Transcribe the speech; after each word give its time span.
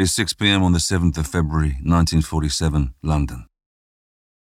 It's 0.00 0.12
6 0.12 0.34
pm 0.34 0.62
on 0.62 0.70
the 0.70 0.78
7th 0.78 1.18
of 1.18 1.26
February, 1.26 1.74
1947, 1.82 2.94
London. 3.02 3.48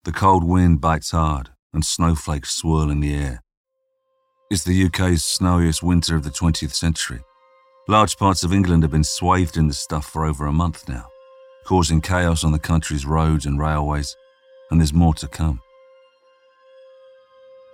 The 0.05 0.13
cold 0.13 0.45
wind 0.45 0.83
bites 0.83 1.13
hard 1.13 1.53
and 1.73 1.87
snowflakes 1.87 2.55
swirl 2.55 2.91
in 2.91 3.01
the 3.01 3.15
air. 3.15 3.43
It's 4.51 4.65
the 4.65 4.85
UK's 4.85 5.25
snowiest 5.25 5.83
winter 5.83 6.17
of 6.17 6.25
the 6.25 6.29
20th 6.29 6.75
century. 6.75 7.21
Large 7.89 8.19
parts 8.19 8.43
of 8.43 8.53
England 8.53 8.83
have 8.83 8.93
been 8.93 9.05
swathed 9.05 9.57
in 9.57 9.69
the 9.69 9.73
stuff 9.73 10.05
for 10.05 10.27
over 10.27 10.45
a 10.45 10.53
month 10.53 10.87
now, 10.87 11.07
causing 11.65 12.03
chaos 12.03 12.45
on 12.45 12.53
the 12.53 12.59
country's 12.59 13.07
roads 13.07 13.47
and 13.47 13.59
railways, 13.59 14.15
and 14.71 14.79
there's 14.79 14.93
more 14.93 15.15
to 15.15 15.29
come. 15.29 15.63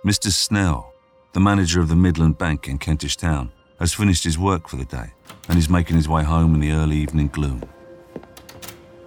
Mr. 0.05 0.31
Snell, 0.31 0.93
the 1.33 1.41
manager 1.41 1.81
of 1.81 1.89
the 1.89 1.95
Midland 1.97 2.37
Bank 2.37 2.69
in 2.69 2.77
Kentish 2.77 3.17
Town, 3.17 3.51
has 3.79 3.93
finished 3.93 4.23
his 4.23 4.37
work 4.37 4.67
for 4.67 4.75
the 4.77 4.85
day 4.85 5.11
and 5.49 5.57
is 5.57 5.69
making 5.69 5.95
his 5.95 6.09
way 6.09 6.23
home 6.23 6.53
in 6.55 6.61
the 6.61 6.71
early 6.71 6.97
evening 6.97 7.27
gloom. 7.27 7.63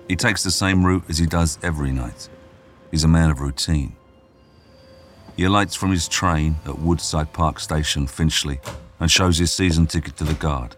He 0.08 0.16
takes 0.16 0.42
the 0.42 0.50
same 0.50 0.84
route 0.84 1.04
as 1.08 1.18
he 1.18 1.26
does 1.26 1.58
every 1.62 1.92
night. 1.92 2.28
He's 2.90 3.04
a 3.04 3.08
man 3.08 3.30
of 3.30 3.40
routine. 3.40 3.96
He 5.36 5.44
alights 5.44 5.74
from 5.74 5.90
his 5.90 6.08
train 6.08 6.56
at 6.64 6.78
Woodside 6.78 7.32
Park 7.32 7.60
Station, 7.60 8.06
Finchley, 8.06 8.60
and 8.98 9.10
shows 9.10 9.38
his 9.38 9.52
season 9.52 9.86
ticket 9.86 10.16
to 10.16 10.24
the 10.24 10.34
guard. 10.34 10.76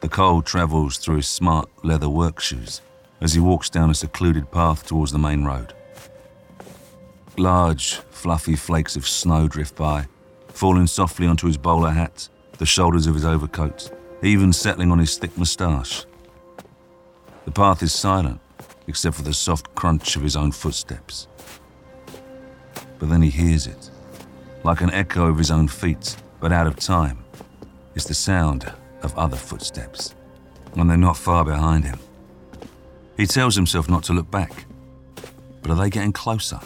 The 0.00 0.08
cold 0.08 0.46
travels 0.46 0.96
through 0.96 1.16
his 1.16 1.28
smart 1.28 1.68
leather 1.84 2.08
work 2.08 2.40
shoes 2.40 2.80
as 3.20 3.34
he 3.34 3.40
walks 3.40 3.68
down 3.68 3.90
a 3.90 3.94
secluded 3.94 4.50
path 4.50 4.86
towards 4.86 5.12
the 5.12 5.18
main 5.18 5.44
road. 5.44 5.74
Large, 7.36 7.96
fluffy 8.10 8.56
flakes 8.56 8.96
of 8.96 9.06
snow 9.06 9.46
drift 9.46 9.76
by, 9.76 10.06
falling 10.48 10.86
softly 10.86 11.26
onto 11.26 11.46
his 11.46 11.58
bowler 11.58 11.90
hat, 11.90 12.28
the 12.60 12.66
shoulders 12.66 13.06
of 13.06 13.14
his 13.14 13.24
overcoat, 13.24 13.90
even 14.22 14.52
settling 14.52 14.92
on 14.92 14.98
his 14.98 15.16
thick 15.16 15.36
moustache. 15.38 16.04
The 17.46 17.50
path 17.50 17.82
is 17.82 17.90
silent, 17.90 18.38
except 18.86 19.16
for 19.16 19.22
the 19.22 19.32
soft 19.32 19.74
crunch 19.74 20.14
of 20.14 20.20
his 20.20 20.36
own 20.36 20.52
footsteps. 20.52 21.26
But 22.98 23.08
then 23.08 23.22
he 23.22 23.30
hears 23.30 23.66
it, 23.66 23.90
like 24.62 24.82
an 24.82 24.90
echo 24.90 25.24
of 25.26 25.38
his 25.38 25.50
own 25.50 25.68
feet, 25.68 26.16
but 26.38 26.52
out 26.52 26.66
of 26.66 26.76
time. 26.76 27.24
It's 27.94 28.04
the 28.04 28.12
sound 28.12 28.70
of 29.00 29.16
other 29.16 29.38
footsteps, 29.38 30.14
and 30.76 30.90
they're 30.90 30.98
not 30.98 31.16
far 31.16 31.46
behind 31.46 31.86
him. 31.86 31.98
He 33.16 33.26
tells 33.26 33.56
himself 33.56 33.88
not 33.88 34.04
to 34.04 34.12
look 34.12 34.30
back, 34.30 34.66
but 35.62 35.70
are 35.70 35.76
they 35.76 35.88
getting 35.88 36.12
closer? 36.12 36.60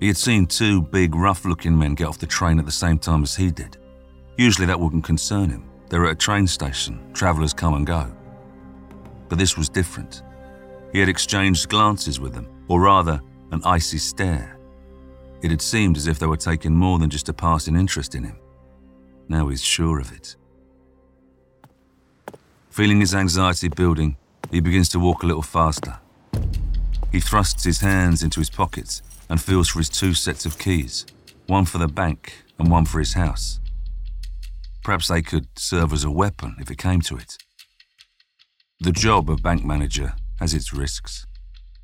He 0.00 0.06
had 0.06 0.16
seen 0.16 0.46
two 0.46 0.80
big, 0.80 1.14
rough 1.14 1.44
looking 1.44 1.78
men 1.78 1.94
get 1.94 2.06
off 2.06 2.18
the 2.18 2.26
train 2.26 2.58
at 2.58 2.64
the 2.64 2.72
same 2.72 2.98
time 2.98 3.24
as 3.24 3.36
he 3.36 3.50
did. 3.50 3.76
Usually 4.36 4.66
that 4.66 4.80
wouldn't 4.80 5.04
concern 5.04 5.50
him. 5.50 5.68
They're 5.88 6.06
at 6.06 6.12
a 6.12 6.16
train 6.16 6.46
station, 6.46 7.12
travellers 7.12 7.52
come 7.52 7.74
and 7.74 7.86
go. 7.86 8.10
But 9.28 9.38
this 9.38 9.56
was 9.56 9.68
different. 9.68 10.22
He 10.92 11.00
had 11.00 11.08
exchanged 11.08 11.68
glances 11.68 12.18
with 12.18 12.34
them, 12.34 12.48
or 12.68 12.80
rather, 12.80 13.20
an 13.50 13.62
icy 13.64 13.98
stare. 13.98 14.58
It 15.42 15.50
had 15.50 15.60
seemed 15.60 15.96
as 15.96 16.06
if 16.06 16.18
they 16.18 16.26
were 16.26 16.36
taking 16.36 16.74
more 16.74 16.98
than 16.98 17.10
just 17.10 17.28
a 17.28 17.32
passing 17.32 17.76
interest 17.76 18.14
in 18.14 18.24
him. 18.24 18.38
Now 19.28 19.48
he's 19.48 19.62
sure 19.62 20.00
of 20.00 20.12
it. 20.12 20.36
Feeling 22.70 23.00
his 23.00 23.14
anxiety 23.14 23.68
building, 23.68 24.16
he 24.50 24.60
begins 24.60 24.88
to 24.90 24.98
walk 24.98 25.22
a 25.22 25.26
little 25.26 25.42
faster. 25.42 25.98
He 27.10 27.20
thrusts 27.20 27.64
his 27.64 27.80
hands 27.80 28.22
into 28.22 28.40
his 28.40 28.48
pockets 28.50 29.02
and 29.28 29.40
feels 29.40 29.68
for 29.68 29.78
his 29.78 29.90
two 29.90 30.14
sets 30.14 30.46
of 30.46 30.58
keys 30.58 31.06
one 31.46 31.64
for 31.64 31.78
the 31.78 31.88
bank 31.88 32.44
and 32.58 32.70
one 32.70 32.86
for 32.86 32.98
his 32.98 33.14
house. 33.14 33.60
Perhaps 34.82 35.08
they 35.08 35.22
could 35.22 35.46
serve 35.56 35.92
as 35.92 36.04
a 36.04 36.10
weapon 36.10 36.56
if 36.58 36.70
it 36.70 36.78
came 36.78 37.00
to 37.02 37.16
it. 37.16 37.38
The 38.80 38.92
job 38.92 39.30
of 39.30 39.42
bank 39.42 39.64
manager 39.64 40.14
has 40.40 40.54
its 40.54 40.72
risks. 40.72 41.26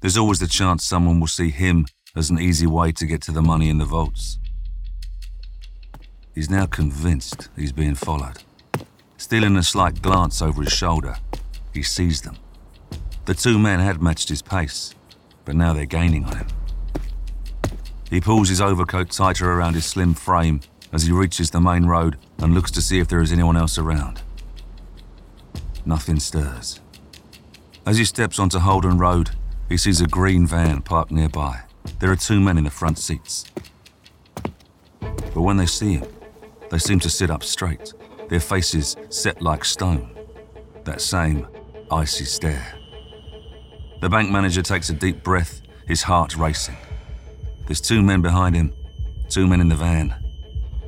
There's 0.00 0.16
always 0.16 0.41
the 0.41 0.48
chance 0.48 0.84
someone 0.84 1.20
will 1.20 1.28
see 1.28 1.50
him 1.50 1.86
as 2.16 2.30
an 2.30 2.41
easy 2.41 2.66
way 2.66 2.91
to 2.92 3.06
get 3.06 3.22
to 3.22 3.32
the 3.32 3.42
money 3.42 3.69
in 3.69 3.78
the 3.78 3.84
vaults. 3.84 4.38
He's 6.34 6.50
now 6.50 6.66
convinced 6.66 7.48
he's 7.56 7.72
being 7.72 7.94
followed. 7.94 8.42
Stealing 9.16 9.56
a 9.56 9.62
slight 9.62 10.03
glance 10.03 10.42
over 10.42 10.62
his 10.62 10.72
shoulder, 10.72 11.16
he 11.72 11.82
sees 11.82 12.22
them. 12.22 12.37
The 13.26 13.34
two 13.34 13.58
men 13.58 13.81
had 13.81 14.03
matched 14.03 14.28
his 14.28 14.42
pace, 14.42 14.94
but 15.44 15.54
now 15.54 15.72
they're 15.72 15.87
gaining 15.87 16.25
on 16.25 16.37
him. 16.37 16.47
He 18.10 18.20
pulls 18.20 18.48
his 18.48 18.60
overcoat 18.60 19.10
tighter 19.10 19.53
around 19.53 19.75
his 19.75 19.84
slim 19.84 20.14
frame 20.14 20.60
as 20.93 21.04
he 21.04 21.12
reaches 21.12 21.50
the 21.50 21.60
main 21.60 21.87
road 21.87 22.16
and 22.38 22.54
looks 22.54 22.71
to 22.72 22.82
see 22.82 22.99
if 22.99 23.09
there 23.09 23.21
is 23.21 23.32
anyone 23.32 23.56
else 23.56 23.78
around. 23.78 24.22
Nothing 25.84 26.19
stirs. 26.19 26.81
As 27.87 27.97
he 27.97 28.04
steps 28.04 28.38
onto 28.38 28.59
Holden 28.59 28.99
Road, 28.99 29.31
he 29.69 29.76
sees 29.76 30.00
a 30.00 30.06
green 30.06 30.47
van 30.47 30.82
parked 30.82 31.10
nearby. 31.10 31.62
There 32.00 32.10
are 32.10 32.16
two 32.16 32.41
men 32.41 32.59
in 32.59 32.65
the 32.65 32.71
front 32.71 32.99
seats. 32.99 33.44
But 35.00 35.43
when 35.43 35.56
they 35.56 35.66
see 35.66 35.94
him, 35.94 36.06
they 36.71 36.78
seem 36.78 37.00
to 37.00 37.10
sit 37.10 37.31
up 37.31 37.43
straight, 37.43 37.94
their 38.28 38.41
faces 38.41 38.97
set 39.09 39.41
like 39.41 39.65
stone. 39.65 40.15
That 40.84 41.00
same 41.00 41.47
icy 41.91 42.25
stare. 42.25 42.75
The 44.00 44.09
bank 44.09 44.31
manager 44.31 44.62
takes 44.62 44.91
a 44.91 44.94
deep 44.94 45.22
breath, 45.22 45.62
his 45.87 46.03
heart 46.03 46.37
racing. 46.37 46.76
There's 47.66 47.81
two 47.81 48.03
men 48.03 48.22
behind 48.22 48.55
him, 48.55 48.72
two 49.28 49.47
men 49.47 49.60
in 49.60 49.69
the 49.69 49.75
van, 49.75 50.15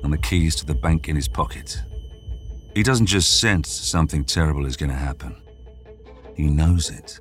and 0.03 0.13
the 0.13 0.19
keys 0.19 0.55
to 0.57 0.67
the 0.67 0.75
bank 0.75 1.09
in 1.09 1.17
his 1.17 1.29
pocket. 1.29 1.83
He 2.75 2.83
doesn't 2.83 3.07
just 3.07 3.41
sense 3.41 3.69
something 3.69 4.25
terrible 4.25 4.67
is 4.67 4.77
going 4.77 4.91
to 4.91 4.97
happen, 4.97 5.37
he 6.35 6.49
knows 6.49 6.91
it. 6.91 7.21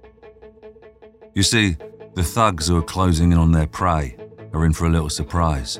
You 1.34 1.44
see, 1.44 1.75
the 2.16 2.23
thugs 2.23 2.67
who 2.67 2.78
are 2.78 2.84
closing 2.84 3.31
in 3.31 3.38
on 3.38 3.51
their 3.51 3.67
prey 3.67 4.16
are 4.53 4.66
in 4.66 4.73
for 4.73 4.85
a 4.85 4.90
little 4.90 5.09
surprise. 5.09 5.79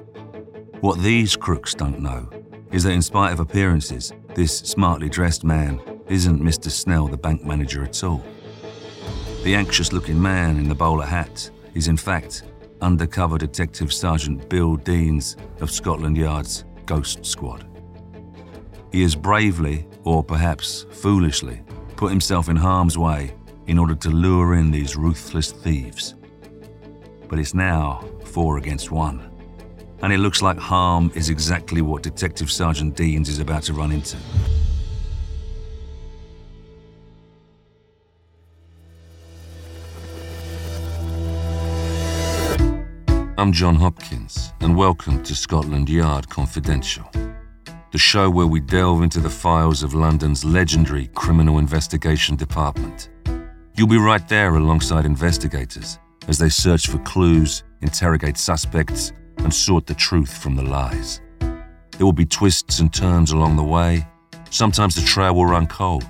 What 0.82 1.02
these 1.02 1.36
crooks 1.36 1.74
don't 1.74 2.00
know 2.00 2.30
is 2.72 2.84
that, 2.84 2.92
in 2.92 3.02
spite 3.02 3.34
of 3.34 3.40
appearances, 3.40 4.14
this 4.36 4.58
smartly 4.60 5.10
dressed 5.10 5.44
man 5.44 5.82
isn't 6.08 6.42
Mr. 6.42 6.70
Snell, 6.70 7.08
the 7.08 7.18
bank 7.18 7.44
manager, 7.44 7.84
at 7.84 8.04
all. 8.04 8.24
The 9.44 9.56
anxious 9.56 9.92
looking 9.92 10.22
man 10.22 10.58
in 10.58 10.70
the 10.70 10.76
bowler 10.76 11.06
hat 11.06 11.50
is, 11.74 11.88
in 11.88 11.98
fact, 11.98 12.44
undercover 12.82 13.38
Detective 13.38 13.92
Sergeant 13.92 14.50
Bill 14.50 14.76
Deans 14.76 15.36
of 15.60 15.72
Scotland 15.72 16.18
Yard's 16.18 16.64
Ghost 16.90 17.24
Squad. 17.24 17.68
He 18.92 19.04
has 19.04 19.14
bravely, 19.14 19.86
or 20.06 20.24
perhaps 20.24 20.88
foolishly, 20.90 21.62
put 21.96 22.10
himself 22.10 22.50
in 22.50 22.56
harm's 22.56 22.98
way 22.98 23.32
in 23.68 23.78
order 23.78 23.94
to 23.94 24.10
lure 24.10 24.56
in 24.56 24.72
these 24.72 24.96
ruthless 24.96 25.52
thieves. 25.52 26.16
But 27.28 27.38
it's 27.38 27.54
now 27.54 28.04
four 28.26 28.58
against 28.58 28.90
one. 28.90 29.30
And 30.02 30.12
it 30.12 30.18
looks 30.18 30.42
like 30.42 30.58
harm 30.58 31.12
is 31.14 31.30
exactly 31.30 31.84
what 31.84 32.02
Detective 32.02 32.50
Sergeant 32.50 32.96
Deans 32.96 33.30
is 33.30 33.38
about 33.38 33.62
to 33.64 33.74
run 33.74 33.92
into. 33.92 34.18
I'm 43.40 43.54
John 43.54 43.76
Hopkins, 43.76 44.52
and 44.60 44.76
welcome 44.76 45.24
to 45.24 45.34
Scotland 45.34 45.88
Yard 45.88 46.28
Confidential, 46.28 47.10
the 47.94 47.98
show 47.98 48.30
where 48.30 48.48
we 48.48 48.60
delve 48.60 49.02
into 49.02 49.22
the 49.22 49.30
files 49.30 49.82
of 49.82 49.94
London's 49.94 50.44
legendary 50.44 51.08
Criminal 51.16 51.58
Investigation 51.58 52.36
Department. 52.36 53.08
You'll 53.78 53.88
be 53.88 53.98
right 53.98 54.28
there 54.28 54.56
alongside 54.56 55.06
investigators 55.06 56.00
as 56.28 56.38
they 56.38 56.50
search 56.50 56.88
for 56.88 56.98
clues, 56.98 57.64
interrogate 57.80 58.38
suspects, 58.38 59.14
and 59.38 59.54
sort 59.54 59.88
the 59.88 59.96
truth 59.96 60.38
from 60.38 60.58
the 60.58 60.64
lies. 60.64 61.22
There 61.40 62.06
will 62.06 62.12
be 62.12 62.26
twists 62.26 62.80
and 62.80 62.94
turns 62.94 63.32
along 63.32 63.56
the 63.56 63.64
way. 63.64 64.06
Sometimes 64.50 64.96
the 64.96 65.08
trail 65.08 65.34
will 65.34 65.46
run 65.46 65.68
cold, 65.68 66.04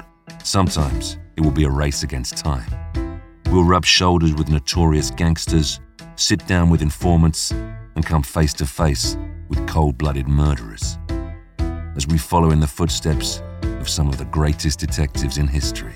sometimes 0.43 1.19
it 1.37 1.41
will 1.41 1.51
be 1.51 1.65
a 1.65 1.69
race 1.69 2.01
against 2.01 2.37
time. 2.37 3.21
We'll 3.51 3.65
rub 3.65 3.85
shoulders 3.85 4.33
with 4.33 4.49
notorious 4.49 5.11
gangsters 5.11 5.79
sit 6.19 6.45
down 6.47 6.69
with 6.69 6.81
informants, 6.81 7.51
and 7.95 8.05
come 8.05 8.23
face 8.23 8.53
to 8.53 8.65
face 8.65 9.17
with 9.47 9.65
cold 9.67 9.97
blooded 9.97 10.27
murderers. 10.27 10.97
As 11.95 12.07
we 12.07 12.17
follow 12.17 12.51
in 12.51 12.59
the 12.59 12.67
footsteps 12.67 13.41
of 13.63 13.89
some 13.89 14.07
of 14.07 14.17
the 14.17 14.25
greatest 14.25 14.79
detectives 14.79 15.37
in 15.37 15.47
history. 15.47 15.95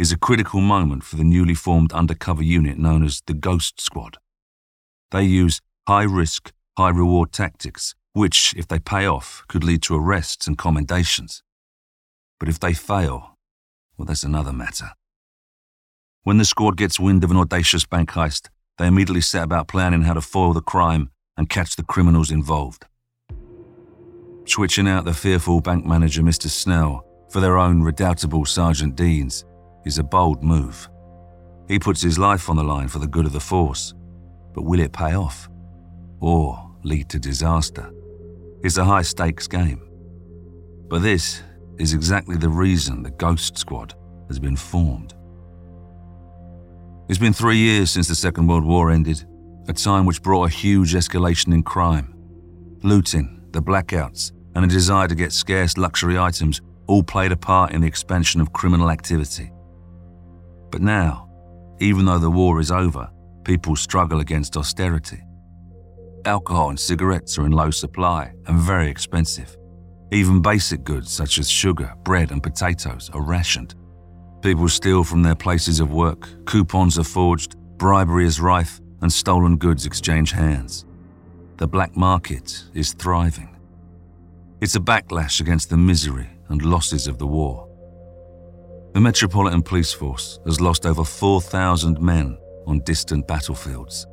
is 0.00 0.10
a 0.10 0.16
critical 0.16 0.62
moment 0.62 1.04
for 1.04 1.16
the 1.16 1.24
newly 1.24 1.52
formed 1.52 1.92
undercover 1.92 2.42
unit 2.42 2.78
known 2.78 3.04
as 3.04 3.20
the 3.26 3.34
Ghost 3.34 3.82
Squad. 3.82 4.16
They 5.10 5.24
use 5.24 5.60
high 5.86 6.04
risk, 6.04 6.52
high 6.78 6.88
reward 6.88 7.32
tactics, 7.32 7.94
which, 8.14 8.54
if 8.56 8.66
they 8.66 8.78
pay 8.78 9.04
off, 9.04 9.44
could 9.46 9.62
lead 9.62 9.82
to 9.82 9.96
arrests 9.96 10.46
and 10.46 10.56
commendations. 10.56 11.42
But 12.38 12.48
if 12.48 12.58
they 12.58 12.72
fail, 12.72 13.36
well, 13.98 14.06
that's 14.06 14.22
another 14.22 14.54
matter. 14.54 14.92
When 16.22 16.38
the 16.38 16.46
squad 16.46 16.78
gets 16.78 16.98
wind 16.98 17.22
of 17.22 17.30
an 17.30 17.36
audacious 17.36 17.84
bank 17.84 18.12
heist, 18.12 18.48
they 18.78 18.86
immediately 18.86 19.20
set 19.20 19.42
about 19.42 19.68
planning 19.68 20.02
how 20.02 20.14
to 20.14 20.22
foil 20.22 20.54
the 20.54 20.62
crime 20.62 21.10
and 21.36 21.50
catch 21.50 21.76
the 21.76 21.82
criminals 21.82 22.30
involved. 22.30 22.86
Switching 24.46 24.88
out 24.88 25.04
the 25.04 25.12
fearful 25.12 25.60
bank 25.60 25.84
manager, 25.84 26.22
Mr. 26.22 26.48
Snell, 26.48 27.04
for 27.28 27.40
their 27.40 27.58
own 27.58 27.82
redoubtable 27.82 28.46
Sergeant 28.46 28.96
Deans 28.96 29.44
is 29.84 29.98
a 29.98 30.04
bold 30.04 30.42
move. 30.42 30.88
He 31.68 31.78
puts 31.78 32.02
his 32.02 32.18
life 32.18 32.48
on 32.48 32.56
the 32.56 32.64
line 32.64 32.88
for 32.88 32.98
the 32.98 33.06
good 33.06 33.26
of 33.26 33.32
the 33.32 33.40
force, 33.40 33.94
but 34.54 34.62
will 34.62 34.80
it 34.80 34.92
pay 34.92 35.14
off? 35.14 35.48
Or 36.20 36.70
lead 36.82 37.08
to 37.10 37.18
disaster? 37.18 37.92
It's 38.62 38.76
a 38.76 38.84
high 38.84 39.02
stakes 39.02 39.46
game. 39.46 39.80
But 40.88 41.02
this 41.02 41.42
is 41.78 41.94
exactly 41.94 42.36
the 42.36 42.48
reason 42.48 43.02
the 43.02 43.10
Ghost 43.10 43.56
Squad 43.56 43.94
has 44.28 44.38
been 44.38 44.56
formed. 44.56 45.14
It's 47.08 47.18
been 47.18 47.32
three 47.32 47.56
years 47.56 47.90
since 47.90 48.08
the 48.08 48.14
Second 48.14 48.46
World 48.46 48.64
War 48.64 48.90
ended, 48.90 49.24
a 49.68 49.72
time 49.72 50.06
which 50.06 50.22
brought 50.22 50.44
a 50.44 50.54
huge 50.54 50.94
escalation 50.94 51.54
in 51.54 51.62
crime. 51.62 52.14
Looting, 52.82 53.40
the 53.52 53.62
blackouts, 53.62 54.32
and 54.54 54.64
a 54.64 54.68
desire 54.68 55.08
to 55.08 55.14
get 55.14 55.32
scarce 55.32 55.76
luxury 55.76 56.18
items 56.18 56.60
all 56.86 57.02
played 57.02 57.32
a 57.32 57.36
part 57.36 57.72
in 57.72 57.80
the 57.80 57.86
expansion 57.86 58.40
of 58.40 58.52
criminal 58.52 58.90
activity. 58.90 59.52
But 60.70 60.82
now, 60.82 61.28
even 61.80 62.04
though 62.04 62.18
the 62.18 62.30
war 62.30 62.60
is 62.60 62.70
over, 62.70 63.10
people 63.44 63.76
struggle 63.76 64.20
against 64.20 64.56
austerity. 64.56 65.22
Alcohol 66.24 66.70
and 66.70 66.78
cigarettes 66.78 67.38
are 67.38 67.46
in 67.46 67.52
low 67.52 67.70
supply 67.70 68.32
and 68.46 68.58
very 68.58 68.88
expensive. 68.88 69.56
Even 70.12 70.42
basic 70.42 70.84
goods 70.84 71.10
such 71.10 71.38
as 71.38 71.50
sugar, 71.50 71.94
bread, 72.04 72.30
and 72.30 72.42
potatoes 72.42 73.10
are 73.14 73.22
rationed. 73.22 73.74
People 74.42 74.68
steal 74.68 75.04
from 75.04 75.22
their 75.22 75.34
places 75.34 75.80
of 75.80 75.92
work, 75.92 76.28
coupons 76.46 76.98
are 76.98 77.04
forged, 77.04 77.56
bribery 77.78 78.26
is 78.26 78.40
rife, 78.40 78.80
and 79.02 79.12
stolen 79.12 79.56
goods 79.56 79.86
exchange 79.86 80.32
hands. 80.32 80.84
The 81.56 81.68
black 81.68 81.96
market 81.96 82.64
is 82.74 82.92
thriving. 82.94 83.56
It's 84.60 84.76
a 84.76 84.80
backlash 84.80 85.40
against 85.40 85.70
the 85.70 85.76
misery 85.76 86.28
and 86.48 86.62
losses 86.62 87.06
of 87.06 87.18
the 87.18 87.26
war. 87.26 87.69
The 88.92 89.00
Metropolitan 89.00 89.62
Police 89.62 89.92
Force 89.92 90.40
has 90.46 90.60
lost 90.60 90.84
over 90.84 91.04
4,000 91.04 92.00
men 92.00 92.36
on 92.66 92.80
distant 92.80 93.28
battlefields. 93.28 94.04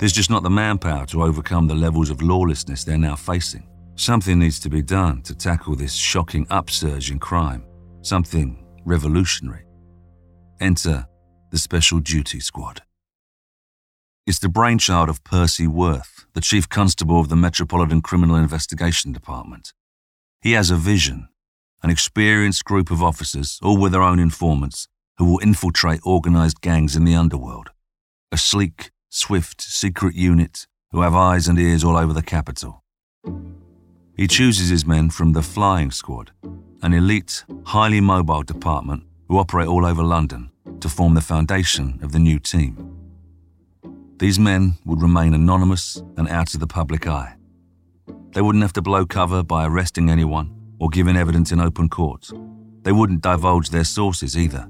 There's 0.00 0.12
just 0.12 0.30
not 0.30 0.42
the 0.42 0.50
manpower 0.50 1.06
to 1.06 1.22
overcome 1.22 1.68
the 1.68 1.76
levels 1.76 2.10
of 2.10 2.20
lawlessness 2.20 2.82
they're 2.82 2.98
now 2.98 3.14
facing. 3.14 3.68
Something 3.94 4.40
needs 4.40 4.58
to 4.60 4.68
be 4.68 4.82
done 4.82 5.22
to 5.22 5.34
tackle 5.34 5.76
this 5.76 5.94
shocking 5.94 6.44
upsurge 6.50 7.12
in 7.12 7.20
crime, 7.20 7.64
something 8.02 8.66
revolutionary. 8.84 9.64
Enter 10.60 11.06
the 11.52 11.58
Special 11.58 12.00
Duty 12.00 12.40
Squad. 12.40 12.82
It's 14.26 14.40
the 14.40 14.48
brainchild 14.48 15.08
of 15.08 15.22
Percy 15.22 15.68
Worth, 15.68 16.26
the 16.34 16.40
Chief 16.40 16.68
Constable 16.68 17.20
of 17.20 17.28
the 17.28 17.36
Metropolitan 17.36 18.02
Criminal 18.02 18.36
Investigation 18.36 19.12
Department. 19.12 19.72
He 20.40 20.52
has 20.52 20.70
a 20.72 20.76
vision 20.76 21.28
an 21.82 21.90
experienced 21.90 22.64
group 22.64 22.90
of 22.90 23.02
officers, 23.02 23.58
all 23.62 23.76
with 23.76 23.92
their 23.92 24.02
own 24.02 24.18
informants, 24.18 24.88
who 25.16 25.24
will 25.24 25.38
infiltrate 25.40 26.00
organized 26.04 26.60
gangs 26.60 26.96
in 26.96 27.04
the 27.04 27.14
underworld. 27.14 27.70
A 28.32 28.36
sleek, 28.36 28.90
swift, 29.08 29.60
secret 29.60 30.14
unit 30.14 30.66
who 30.92 31.02
have 31.02 31.14
eyes 31.14 31.48
and 31.48 31.58
ears 31.58 31.84
all 31.84 31.96
over 31.96 32.12
the 32.12 32.22
capital. 32.22 32.82
He 34.16 34.26
chooses 34.26 34.68
his 34.68 34.84
men 34.84 35.10
from 35.10 35.32
the 35.32 35.42
Flying 35.42 35.90
Squad, 35.90 36.32
an 36.82 36.92
elite, 36.92 37.44
highly 37.64 38.00
mobile 38.00 38.42
department 38.42 39.04
who 39.28 39.38
operate 39.38 39.68
all 39.68 39.86
over 39.86 40.02
London 40.02 40.50
to 40.80 40.88
form 40.88 41.14
the 41.14 41.20
foundation 41.20 41.98
of 42.02 42.12
the 42.12 42.18
new 42.18 42.38
team. 42.38 42.96
These 44.18 44.38
men 44.38 44.74
would 44.84 45.00
remain 45.00 45.32
anonymous 45.32 46.02
and 46.16 46.28
out 46.28 46.52
of 46.52 46.60
the 46.60 46.66
public 46.66 47.06
eye. 47.06 47.36
They 48.32 48.42
wouldn't 48.42 48.62
have 48.62 48.74
to 48.74 48.82
blow 48.82 49.06
cover 49.06 49.42
by 49.42 49.66
arresting 49.66 50.10
anyone 50.10 50.59
or 50.80 50.88
given 50.88 51.16
evidence 51.16 51.52
in 51.52 51.60
open 51.60 51.88
court. 51.88 52.30
They 52.82 52.90
wouldn't 52.90 53.22
divulge 53.22 53.68
their 53.68 53.84
sources 53.84 54.36
either. 54.36 54.68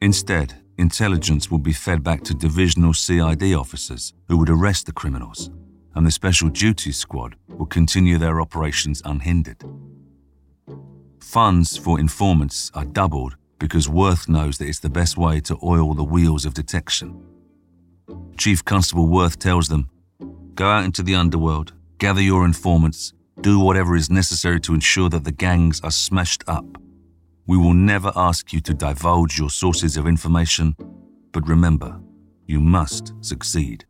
Instead, 0.00 0.54
intelligence 0.78 1.50
would 1.50 1.62
be 1.62 1.72
fed 1.72 2.04
back 2.04 2.22
to 2.24 2.34
divisional 2.34 2.94
CID 2.94 3.54
officers 3.54 4.12
who 4.28 4.36
would 4.38 4.50
arrest 4.50 4.86
the 4.86 4.92
criminals, 4.92 5.50
and 5.94 6.06
the 6.06 6.10
Special 6.10 6.48
Duties 6.48 6.98
Squad 6.98 7.34
would 7.48 7.70
continue 7.70 8.18
their 8.18 8.40
operations 8.40 9.02
unhindered. 9.04 9.64
Funds 11.18 11.76
for 11.76 11.98
informants 11.98 12.70
are 12.74 12.84
doubled 12.84 13.36
because 13.58 13.88
Worth 13.88 14.28
knows 14.28 14.58
that 14.58 14.68
it's 14.68 14.80
the 14.80 14.88
best 14.88 15.16
way 15.16 15.40
to 15.40 15.58
oil 15.62 15.94
the 15.94 16.04
wheels 16.04 16.44
of 16.44 16.54
detection. 16.54 17.22
Chief 18.36 18.64
Constable 18.64 19.06
Worth 19.06 19.38
tells 19.38 19.68
them 19.68 19.88
Go 20.54 20.66
out 20.66 20.84
into 20.84 21.02
the 21.02 21.14
underworld, 21.14 21.72
gather 21.98 22.20
your 22.20 22.44
informants, 22.44 23.12
do 23.42 23.58
whatever 23.58 23.96
is 23.96 24.10
necessary 24.10 24.60
to 24.60 24.74
ensure 24.74 25.08
that 25.08 25.24
the 25.24 25.32
gangs 25.32 25.80
are 25.82 25.90
smashed 25.90 26.44
up. 26.46 26.64
We 27.46 27.56
will 27.56 27.74
never 27.74 28.12
ask 28.14 28.52
you 28.52 28.60
to 28.60 28.74
divulge 28.74 29.38
your 29.38 29.50
sources 29.50 29.96
of 29.96 30.06
information, 30.06 30.76
but 31.32 31.48
remember, 31.48 32.00
you 32.46 32.60
must 32.60 33.12
succeed. 33.20 33.84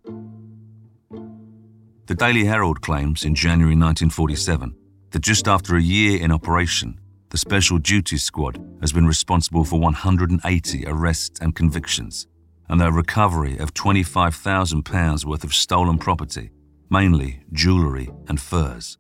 The 2.06 2.14
Daily 2.14 2.44
Herald 2.44 2.80
claims 2.80 3.24
in 3.24 3.34
January 3.34 3.76
1947 3.76 4.74
that 5.10 5.22
just 5.22 5.48
after 5.48 5.76
a 5.76 5.82
year 5.82 6.20
in 6.20 6.32
operation, 6.32 7.00
the 7.30 7.38
Special 7.38 7.78
Duties 7.78 8.22
Squad 8.22 8.60
has 8.80 8.92
been 8.92 9.06
responsible 9.06 9.64
for 9.64 9.78
180 9.78 10.84
arrests 10.86 11.40
and 11.40 11.54
convictions, 11.54 12.26
and 12.68 12.80
their 12.80 12.92
recovery 12.92 13.58
of 13.58 13.74
£25,000 13.74 15.24
worth 15.24 15.44
of 15.44 15.54
stolen 15.54 15.98
property, 15.98 16.50
mainly 16.88 17.42
jewellery 17.52 18.10
and 18.28 18.40
furs. 18.40 18.98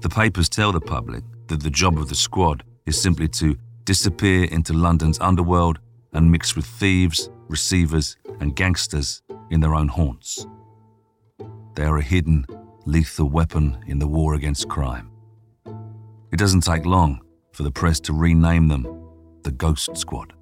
The 0.00 0.08
papers 0.08 0.48
tell 0.48 0.72
the 0.72 0.80
public 0.80 1.24
that 1.48 1.62
the 1.62 1.70
job 1.70 1.98
of 1.98 2.08
the 2.08 2.14
squad 2.14 2.64
is 2.86 3.00
simply 3.00 3.28
to 3.28 3.56
disappear 3.84 4.44
into 4.44 4.72
London's 4.72 5.18
underworld 5.20 5.78
and 6.12 6.30
mix 6.30 6.54
with 6.56 6.66
thieves, 6.66 7.30
receivers, 7.48 8.16
and 8.40 8.54
gangsters 8.54 9.22
in 9.50 9.60
their 9.60 9.74
own 9.74 9.88
haunts. 9.88 10.46
They 11.74 11.84
are 11.84 11.98
a 11.98 12.02
hidden, 12.02 12.46
lethal 12.86 13.28
weapon 13.28 13.78
in 13.86 13.98
the 13.98 14.08
war 14.08 14.34
against 14.34 14.68
crime. 14.68 15.10
It 16.32 16.38
doesn't 16.38 16.62
take 16.62 16.84
long 16.84 17.20
for 17.52 17.62
the 17.62 17.70
press 17.70 18.00
to 18.00 18.12
rename 18.12 18.68
them 18.68 18.86
the 19.42 19.50
Ghost 19.50 19.96
Squad. 19.96 20.32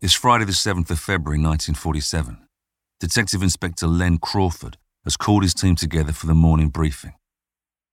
It's 0.00 0.14
Friday, 0.14 0.44
the 0.44 0.52
7th 0.52 0.90
of 0.90 0.98
February 0.98 1.38
1947. 1.38 2.46
Detective 3.00 3.42
Inspector 3.42 3.86
Len 3.86 4.18
Crawford 4.18 4.76
has 5.08 5.16
called 5.16 5.42
his 5.42 5.54
team 5.54 5.74
together 5.74 6.12
for 6.12 6.26
the 6.26 6.34
morning 6.34 6.68
briefing. 6.68 7.14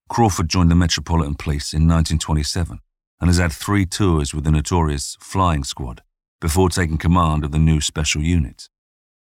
Crawford 0.10 0.50
joined 0.50 0.70
the 0.70 0.76
Metropolitan 0.76 1.36
Police 1.36 1.72
in 1.72 1.88
1927 1.88 2.80
and 3.22 3.30
has 3.30 3.38
had 3.38 3.54
three 3.54 3.86
tours 3.86 4.34
with 4.34 4.44
the 4.44 4.52
notorious 4.52 5.16
Flying 5.22 5.64
Squad 5.64 6.04
before 6.42 6.68
taking 6.68 6.98
command 6.98 7.46
of 7.46 7.54
the 7.54 7.58
new 7.58 7.80
special 7.80 8.22
unit. 8.22 8.68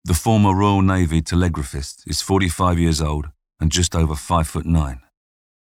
The 0.03 0.15
former 0.15 0.55
Royal 0.55 0.81
Navy 0.81 1.21
telegraphist 1.21 2.01
is 2.07 2.19
45 2.19 2.79
years 2.79 2.99
old 2.99 3.27
and 3.59 3.71
just 3.71 3.95
over 3.95 4.15
5 4.15 4.47
foot 4.47 4.65
9. 4.65 4.99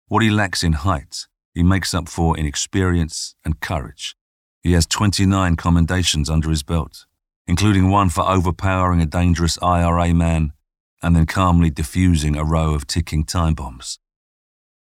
What 0.08 0.22
he 0.22 0.30
lacks 0.30 0.64
in 0.64 0.72
height, 0.72 1.26
he 1.52 1.62
makes 1.62 1.92
up 1.92 2.08
for 2.08 2.38
in 2.38 2.46
experience 2.46 3.34
and 3.44 3.60
courage. 3.60 4.16
He 4.62 4.72
has 4.72 4.86
29 4.86 5.56
commendations 5.56 6.30
under 6.30 6.48
his 6.48 6.62
belt, 6.62 7.04
including 7.46 7.90
one 7.90 8.08
for 8.08 8.26
overpowering 8.26 9.02
a 9.02 9.06
dangerous 9.06 9.58
IRA 9.60 10.14
man 10.14 10.54
and 11.02 11.16
then 11.16 11.26
calmly 11.26 11.70
defusing 11.70 12.36
a 12.36 12.44
row 12.44 12.74
of 12.74 12.86
ticking 12.86 13.24
time 13.24 13.54
bombs. 13.54 13.98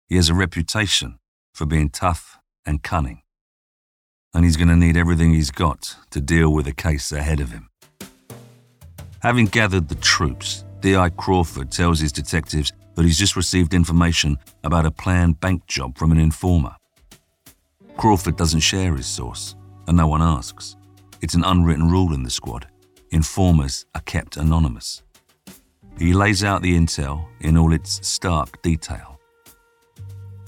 He 0.08 0.16
has 0.16 0.30
a 0.30 0.34
reputation 0.34 1.20
for 1.54 1.66
being 1.66 1.90
tough 1.90 2.40
and 2.66 2.84
cunning. 2.84 3.22
and 4.34 4.44
he's 4.44 4.58
going 4.58 4.68
to 4.68 4.76
need 4.76 4.98
everything 4.98 5.34
he's 5.34 5.52
got 5.52 5.96
to 6.10 6.20
deal 6.20 6.52
with 6.52 6.66
the 6.66 6.74
case 6.74 7.12
ahead 7.12 7.40
of 7.40 7.52
him. 7.52 7.70
Having 9.20 9.46
gathered 9.48 9.90
the 9.90 9.96
troops, 9.96 10.66
D.I. 10.82 11.10
Crawford 11.10 11.72
tells 11.72 12.00
his 12.00 12.12
detectives 12.12 12.74
that 12.96 13.06
he's 13.06 13.18
just 13.18 13.36
received 13.36 13.74
information 13.74 14.38
about 14.64 14.86
a 14.86 14.92
planned 14.92 15.40
bank 15.40 15.66
job 15.68 15.98
from 15.98 16.12
an 16.12 16.20
informer. 16.20 16.76
Crawford 17.96 18.36
doesn't 18.36 18.62
share 18.62 18.96
his 18.96 19.06
source, 19.06 19.56
and 19.88 19.96
no 19.96 20.08
one 20.08 20.22
asks. 20.22 20.76
It's 21.22 21.36
an 21.36 21.44
unwritten 21.44 21.90
rule 21.92 22.14
in 22.14 22.24
the 22.24 22.32
squad 22.32 22.68
informers 23.14 23.86
are 23.94 24.02
kept 24.02 24.38
anonymous. 24.38 25.03
He 25.98 26.14
lays 26.14 26.44
out 26.44 26.62
the 26.62 26.76
intel 26.76 27.26
in 27.40 27.56
all 27.56 27.72
its 27.72 28.06
stark 28.08 28.62
detail. 28.62 29.20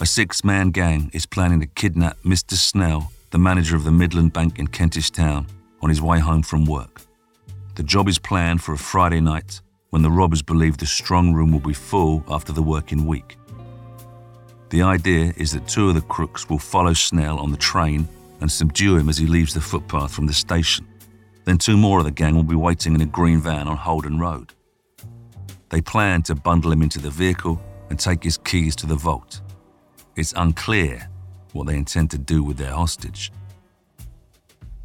A 0.02 0.06
six 0.06 0.44
man 0.44 0.72
gang 0.72 1.10
is 1.14 1.26
planning 1.26 1.60
to 1.62 1.68
kidnap 1.68 2.18
Mr. 2.24 2.54
Snell, 2.54 3.12
the 3.30 3.38
manager 3.38 3.76
of 3.76 3.84
the 3.84 3.92
Midland 3.92 4.34
Bank 4.34 4.60
in 4.60 4.68
Kentish 4.68 5.12
Town, 5.12 5.48
on 5.82 5.90
his 5.90 6.02
way 6.02 6.20
home 6.20 6.42
from 6.42 6.66
work. 6.66 7.02
The 7.76 7.84
job 7.84 8.08
is 8.08 8.18
planned 8.18 8.64
for 8.64 8.74
a 8.74 8.78
Friday 8.78 9.22
night 9.22 9.62
when 9.92 10.02
the 10.02 10.12
robbers 10.12 10.42
believe 10.42 10.78
the 10.78 10.86
strong 10.86 11.32
room 11.32 11.52
will 11.52 11.60
be 11.60 11.74
full 11.74 12.24
after 12.28 12.52
the 12.52 12.64
working 12.64 13.06
week. 13.06 13.38
The 14.72 14.82
idea 14.82 15.32
is 15.38 15.52
that 15.52 15.68
two 15.68 15.90
of 15.90 15.96
the 15.96 16.02
crooks 16.02 16.50
will 16.50 16.60
follow 16.60 16.94
Snell 16.94 17.38
on 17.38 17.52
the 17.52 17.58
train 17.58 18.08
and 18.42 18.52
subdue 18.52 18.98
him 18.98 19.10
as 19.10 19.18
he 19.18 19.28
leaves 19.28 19.54
the 19.54 19.62
footpath 19.62 20.12
from 20.12 20.26
the 20.26 20.34
station. 20.34 20.88
Then 21.46 21.60
two 21.60 21.78
more 21.78 22.00
of 22.00 22.06
the 22.06 22.12
gang 22.12 22.36
will 22.36 22.44
be 22.44 22.56
waiting 22.56 22.96
in 22.96 23.02
a 23.02 23.06
green 23.06 23.40
van 23.40 23.68
on 23.68 23.78
Holden 23.78 24.20
Road. 24.20 24.55
They 25.76 25.82
plan 25.82 26.22
to 26.22 26.36
bundle 26.36 26.72
him 26.72 26.82
into 26.82 27.00
the 27.00 27.10
vehicle 27.10 27.62
and 27.90 28.00
take 28.00 28.24
his 28.24 28.38
keys 28.38 28.78
to 28.78 28.88
the 28.88 28.96
vault. 28.96 29.42
It's 30.16 30.34
unclear 30.38 31.10
what 31.52 31.68
they 31.68 31.76
intend 31.76 32.12
to 32.12 32.18
do 32.18 32.44
with 32.44 32.56
their 32.56 32.72
hostage. 32.72 33.30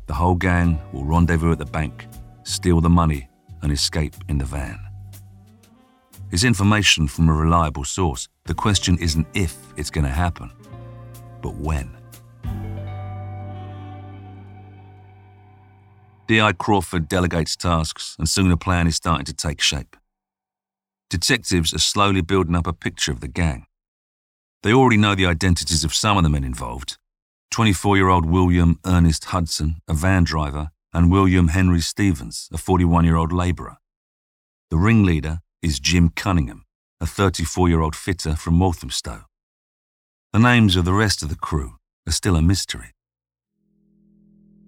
The 0.09 0.14
whole 0.14 0.35
gang 0.35 0.80
will 0.92 1.04
rendezvous 1.04 1.52
at 1.52 1.59
the 1.59 1.64
bank, 1.64 2.09
steal 2.42 2.80
the 2.80 2.90
money, 2.90 3.28
and 3.62 3.70
escape 3.70 4.16
in 4.28 4.38
the 4.38 4.44
van. 4.44 4.80
It's 6.32 6.42
information 6.42 7.06
from 7.06 7.28
a 7.28 7.35
reliable 7.35 7.85
source. 7.85 8.26
The 8.47 8.54
question 8.54 8.99
isn't 8.99 9.28
if 9.32 9.56
it's 9.76 9.90
going 9.90 10.06
to 10.06 10.11
happen, 10.11 10.50
but 11.40 11.54
when. 11.54 11.97
D.I. 16.26 16.52
Crawford 16.54 17.06
delegates 17.06 17.54
tasks, 17.54 18.16
and 18.18 18.28
soon 18.28 18.50
a 18.50 18.56
plan 18.56 18.88
is 18.88 18.97
starting 18.97 19.26
to 19.26 19.32
take 19.32 19.61
shape. 19.61 19.97
Detectives 21.11 21.75
are 21.75 21.79
slowly 21.79 22.21
building 22.21 22.55
up 22.55 22.69
a 22.69 22.73
picture 22.73 23.11
of 23.11 23.19
the 23.19 23.26
gang. 23.26 23.67
They 24.62 24.73
already 24.73 24.97
know 24.97 25.17
the 25.17 25.26
identities 25.26 25.83
of 25.83 25.93
some 25.93 26.17
of 26.17 26.23
the 26.23 26.29
men 26.29 26.45
involved 26.45 26.99
24 27.50 27.97
year 27.97 28.09
old 28.09 28.25
William 28.25 28.79
Ernest 28.87 29.25
Hudson, 29.25 29.81
a 29.88 29.95
van 29.95 30.23
driver, 30.23 30.71
and 30.95 31.11
William 31.11 31.49
Henry 31.49 31.81
Stevens, 31.81 32.49
a 32.52 32.59
41 32.59 33.05
year 33.05 33.17
old 33.17 33.33
labourer. 33.33 33.79
The 34.71 34.76
ringleader 34.76 35.40
is 35.61 35.81
Jim 35.81 36.11
Cunningham, 36.11 36.64
a 37.00 37.07
34 37.07 37.69
year 37.69 37.81
old 37.81 37.97
fitter 37.97 38.37
from 38.37 38.61
Walthamstow. 38.61 39.25
The 40.33 40.38
names 40.38 40.76
of 40.76 40.85
the 40.85 40.93
rest 40.93 41.25
of 41.25 41.29
the 41.29 41.35
crew 41.35 41.79
are 42.07 42.12
still 42.12 42.37
a 42.37 42.43
mystery. 42.43 42.95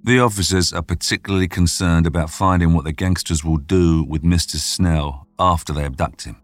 The 0.03 0.19
officers 0.19 0.73
are 0.73 0.83
particularly 0.83 1.47
concerned 1.47 2.09
about 2.09 2.31
finding 2.31 2.75
what 2.75 2.83
the 2.83 2.91
gangsters 2.91 3.45
will 3.45 3.59
do 3.59 4.03
with 4.03 4.25
Mr. 4.25 4.57
Snell 4.57 5.29
after 5.43 5.73
they 5.73 5.85
abduct 5.85 6.25
him. 6.25 6.37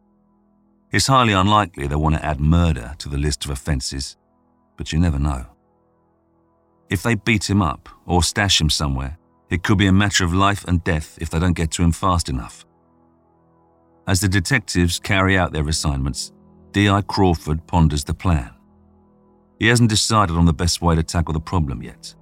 It's 0.90 1.06
highly 1.06 1.32
unlikely 1.32 1.86
they 1.86 1.96
want 1.96 2.16
to 2.16 2.24
add 2.24 2.40
murder 2.40 2.94
to 2.98 3.08
the 3.08 3.18
list 3.18 3.44
of 3.44 3.50
offences, 3.50 4.16
but 4.76 4.92
you 4.92 4.98
never 4.98 5.18
know. 5.18 5.46
If 6.90 7.02
they 7.02 7.14
beat 7.14 7.48
him 7.48 7.62
up 7.62 7.88
or 8.06 8.22
stash 8.22 8.60
him 8.60 8.70
somewhere, 8.70 9.18
it 9.50 9.62
could 9.62 9.78
be 9.78 9.86
a 9.86 9.92
matter 9.92 10.24
of 10.24 10.34
life 10.34 10.64
and 10.64 10.82
death 10.84 11.18
if 11.20 11.30
they 11.30 11.38
don't 11.38 11.56
get 11.56 11.70
to 11.72 11.82
him 11.82 11.92
fast 11.92 12.28
enough. 12.28 12.64
As 14.06 14.20
the 14.20 14.28
detectives 14.28 14.98
carry 14.98 15.36
out 15.36 15.52
their 15.52 15.68
assignments, 15.68 16.32
D.I. 16.72 17.02
Crawford 17.02 17.66
ponders 17.66 18.04
the 18.04 18.14
plan. 18.14 18.50
He 19.58 19.68
hasn't 19.68 19.90
decided 19.90 20.36
on 20.36 20.46
the 20.46 20.52
best 20.52 20.82
way 20.82 20.94
to 20.94 21.02
tackle 21.02 21.34
the 21.34 21.40
problem 21.40 21.82
yet 21.82 22.14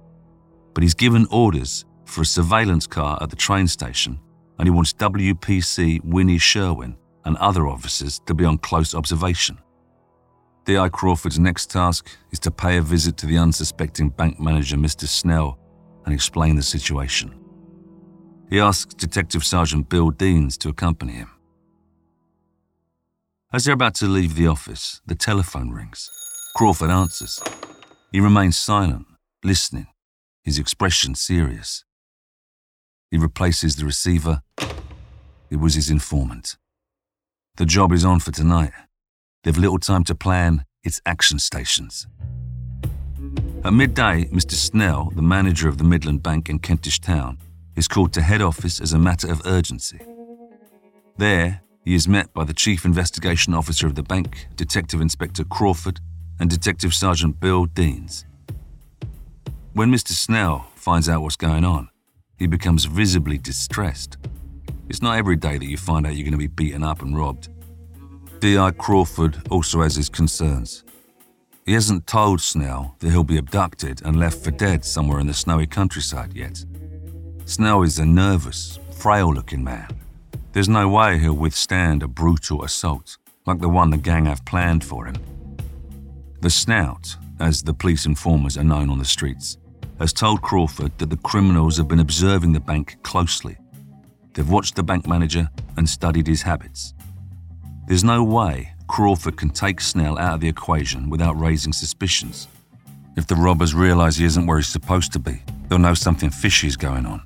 but 0.77 0.83
he's 0.83 0.93
given 0.93 1.25
orders 1.31 1.85
for 2.05 2.21
a 2.21 2.25
surveillance 2.25 2.85
car 2.85 3.17
at 3.19 3.31
the 3.31 3.35
train 3.35 3.65
station 3.65 4.19
and 4.57 4.67
he 4.67 4.71
wants 4.71 4.93
WPC 4.93 6.03
Winnie 6.03 6.37
Sherwin 6.37 6.97
and 7.25 7.37
other 7.37 7.67
officers 7.67 8.19
to 8.25 8.33
be 8.33 8.45
on 8.45 8.57
close 8.57 8.95
observation. 8.95 9.57
D.I. 10.65 10.89
Crawford's 10.89 11.39
next 11.39 11.71
task 11.71 12.07
is 12.31 12.39
to 12.39 12.51
pay 12.51 12.77
a 12.77 12.81
visit 12.81 13.15
to 13.17 13.25
the 13.25 13.37
unsuspecting 13.37 14.09
bank 14.09 14.39
manager, 14.39 14.75
Mr. 14.75 15.07
Snell, 15.07 15.57
and 16.05 16.13
explain 16.13 16.55
the 16.55 16.63
situation. 16.63 17.33
He 18.49 18.59
asks 18.59 18.93
Detective 18.93 19.43
Sergeant 19.43 19.89
Bill 19.89 20.09
Deans 20.09 20.57
to 20.59 20.69
accompany 20.69 21.13
him. 21.13 21.31
As 23.53 23.63
they're 23.63 23.73
about 23.73 23.95
to 23.95 24.07
leave 24.07 24.35
the 24.35 24.47
office, 24.47 25.01
the 25.05 25.15
telephone 25.15 25.71
rings. 25.71 26.09
Crawford 26.55 26.89
answers. 26.89 27.41
He 28.11 28.19
remains 28.19 28.57
silent, 28.57 29.05
listening 29.43 29.87
his 30.47 30.57
expression 30.57 31.13
serious. 31.13 31.83
He 33.09 33.17
replaces 33.17 33.75
the 33.75 33.85
receiver. 33.85 34.41
It 35.49 35.57
was 35.57 35.75
his 35.75 35.89
informant. 35.89 36.57
The 37.55 37.65
job 37.65 37.93
is 37.93 38.03
on 38.03 38.19
for 38.19 38.31
tonight. 38.31 38.73
They've 39.43 39.57
little 39.57 39.79
time 39.79 40.03
to 40.05 40.15
plan 40.15 40.65
its 40.83 40.99
action 41.05 41.39
stations. 41.39 42.05
At 43.63 43.73
midday, 43.73 44.25
Mr. 44.25 44.53
Snell, 44.53 45.11
the 45.15 45.21
manager 45.21 45.69
of 45.69 45.77
the 45.77 45.83
Midland 45.83 46.21
Bank 46.21 46.49
in 46.49 46.59
Kentish 46.59 46.99
Town, 46.99 47.37
is 47.75 47.87
called 47.87 48.13
to 48.13 48.21
head 48.21 48.41
office 48.41 48.81
as 48.81 48.93
a 48.93 48.99
matter 48.99 49.31
of 49.31 49.41
urgency. 49.45 49.99
There, 51.17 51.61
he 51.83 51.95
is 51.95 52.07
met 52.07 52.33
by 52.33 52.43
the 52.43 52.53
Chief 52.53 52.83
Investigation 52.83 53.53
Officer 53.53 53.87
of 53.87 53.95
the 53.95 54.03
bank, 54.03 54.47
Detective 54.55 54.99
Inspector 54.99 55.43
Crawford, 55.45 55.99
and 56.39 56.49
Detective 56.49 56.93
Sergeant 56.93 57.39
Bill 57.39 57.65
Deans. 57.65 58.25
When 59.73 59.91
Mr. 59.91 60.11
Snell 60.11 60.67
finds 60.75 61.07
out 61.07 61.21
what's 61.21 61.35
going 61.35 61.63
on, 61.63 61.89
he 62.37 62.47
becomes 62.47 62.85
visibly 62.85 63.37
distressed. 63.37 64.17
It's 64.89 65.01
not 65.01 65.17
every 65.17 65.35
day 65.35 65.57
that 65.57 65.65
you 65.65 65.77
find 65.77 66.05
out 66.05 66.15
you're 66.15 66.23
going 66.23 66.31
to 66.31 66.37
be 66.37 66.47
beaten 66.47 66.83
up 66.83 67.01
and 67.01 67.17
robbed. 67.17 67.49
D.I. 68.39 68.71
Crawford 68.71 69.41
also 69.49 69.81
has 69.81 69.95
his 69.95 70.09
concerns. 70.09 70.83
He 71.65 71.73
hasn't 71.73 72.07
told 72.07 72.39
Snell 72.39 72.95
that 72.99 73.09
he'll 73.09 73.23
be 73.23 73.37
abducted 73.37 74.01
and 74.05 74.19
left 74.19 74.43
for 74.43 74.51
dead 74.51 74.85
somewhere 74.85 75.19
in 75.19 75.27
the 75.27 75.33
snowy 75.33 75.67
countryside 75.67 76.33
yet. 76.33 76.63
Snell 77.45 77.83
is 77.83 77.99
a 77.99 78.05
nervous, 78.05 78.79
frail 78.91 79.33
looking 79.33 79.63
man. 79.63 79.89
There's 80.53 80.69
no 80.69 80.87
way 80.87 81.19
he'll 81.19 81.33
withstand 81.33 82.03
a 82.03 82.07
brutal 82.07 82.63
assault 82.63 83.17
like 83.45 83.59
the 83.59 83.69
one 83.69 83.89
the 83.89 83.97
gang 83.97 84.25
have 84.25 84.45
planned 84.45 84.83
for 84.83 85.05
him. 85.05 85.15
The 86.41 86.49
Snout, 86.49 87.15
as 87.39 87.63
the 87.63 87.73
police 87.73 88.05
informers 88.05 88.57
are 88.57 88.63
known 88.63 88.89
on 88.89 88.99
the 88.99 89.05
streets, 89.05 89.57
has 89.99 90.13
told 90.13 90.41
Crawford 90.41 90.97
that 90.99 91.09
the 91.09 91.17
criminals 91.17 91.77
have 91.77 91.87
been 91.87 91.99
observing 91.99 92.53
the 92.53 92.59
bank 92.59 92.97
closely. 93.03 93.57
They've 94.33 94.49
watched 94.49 94.75
the 94.75 94.83
bank 94.83 95.07
manager 95.07 95.49
and 95.77 95.89
studied 95.89 96.27
his 96.27 96.43
habits. 96.43 96.93
There's 97.87 98.03
no 98.03 98.23
way 98.23 98.73
Crawford 98.87 99.37
can 99.37 99.49
take 99.49 99.81
Snell 99.81 100.17
out 100.19 100.35
of 100.35 100.41
the 100.41 100.47
equation 100.47 101.09
without 101.09 101.39
raising 101.39 101.73
suspicions. 101.73 102.47
If 103.15 103.27
the 103.27 103.35
robbers 103.35 103.73
realize 103.73 104.17
he 104.17 104.25
isn't 104.25 104.45
where 104.45 104.57
he's 104.57 104.67
supposed 104.67 105.11
to 105.13 105.19
be, 105.19 105.41
they'll 105.67 105.79
know 105.79 105.93
something 105.93 106.29
fishy 106.29 106.67
is 106.67 106.77
going 106.77 107.05
on. 107.05 107.21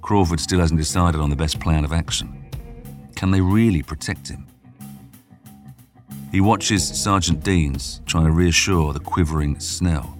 Crawford 0.00 0.40
still 0.40 0.58
hasn't 0.58 0.80
decided 0.80 1.20
on 1.20 1.30
the 1.30 1.36
best 1.36 1.60
plan 1.60 1.84
of 1.84 1.92
action. 1.92 2.44
Can 3.14 3.30
they 3.30 3.40
really 3.40 3.82
protect 3.82 4.28
him? 4.28 4.46
He 6.32 6.40
watches 6.40 6.86
Sergeant 6.86 7.44
Deans 7.44 8.00
trying 8.06 8.24
to 8.24 8.32
reassure 8.32 8.92
the 8.92 9.00
quivering 9.00 9.60
Snell. 9.60 10.18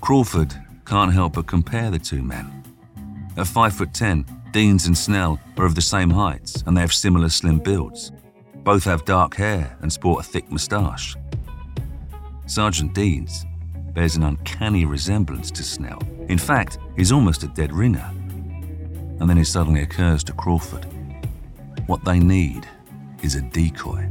Crawford 0.00 0.54
can't 0.86 1.12
help 1.12 1.34
but 1.34 1.46
compare 1.46 1.90
the 1.90 1.98
two 1.98 2.22
men. 2.22 2.64
At 3.36 3.46
5 3.46 3.74
foot 3.74 3.94
10, 3.94 4.24
Deans 4.52 4.86
and 4.86 4.96
Snell 4.96 5.38
are 5.56 5.64
of 5.64 5.74
the 5.74 5.80
same 5.80 6.10
heights 6.10 6.62
and 6.66 6.76
they 6.76 6.80
have 6.80 6.92
similar 6.92 7.28
slim 7.28 7.58
builds. 7.58 8.12
Both 8.56 8.84
have 8.84 9.04
dark 9.04 9.34
hair 9.34 9.76
and 9.80 9.92
sport 9.92 10.24
a 10.24 10.28
thick 10.28 10.50
moustache. 10.50 11.16
Sergeant 12.46 12.94
Deans 12.94 13.46
bears 13.92 14.16
an 14.16 14.22
uncanny 14.24 14.84
resemblance 14.84 15.50
to 15.52 15.62
Snell. 15.62 16.02
In 16.28 16.38
fact, 16.38 16.78
he's 16.96 17.12
almost 17.12 17.42
a 17.42 17.48
dead 17.48 17.72
ringer. 17.72 18.08
And 19.20 19.28
then 19.28 19.38
it 19.38 19.46
suddenly 19.46 19.82
occurs 19.82 20.24
to 20.24 20.32
Crawford 20.32 20.86
what 21.90 22.04
they 22.04 22.20
need 22.20 22.68
is 23.24 23.34
a 23.34 23.40
decoy. 23.40 24.08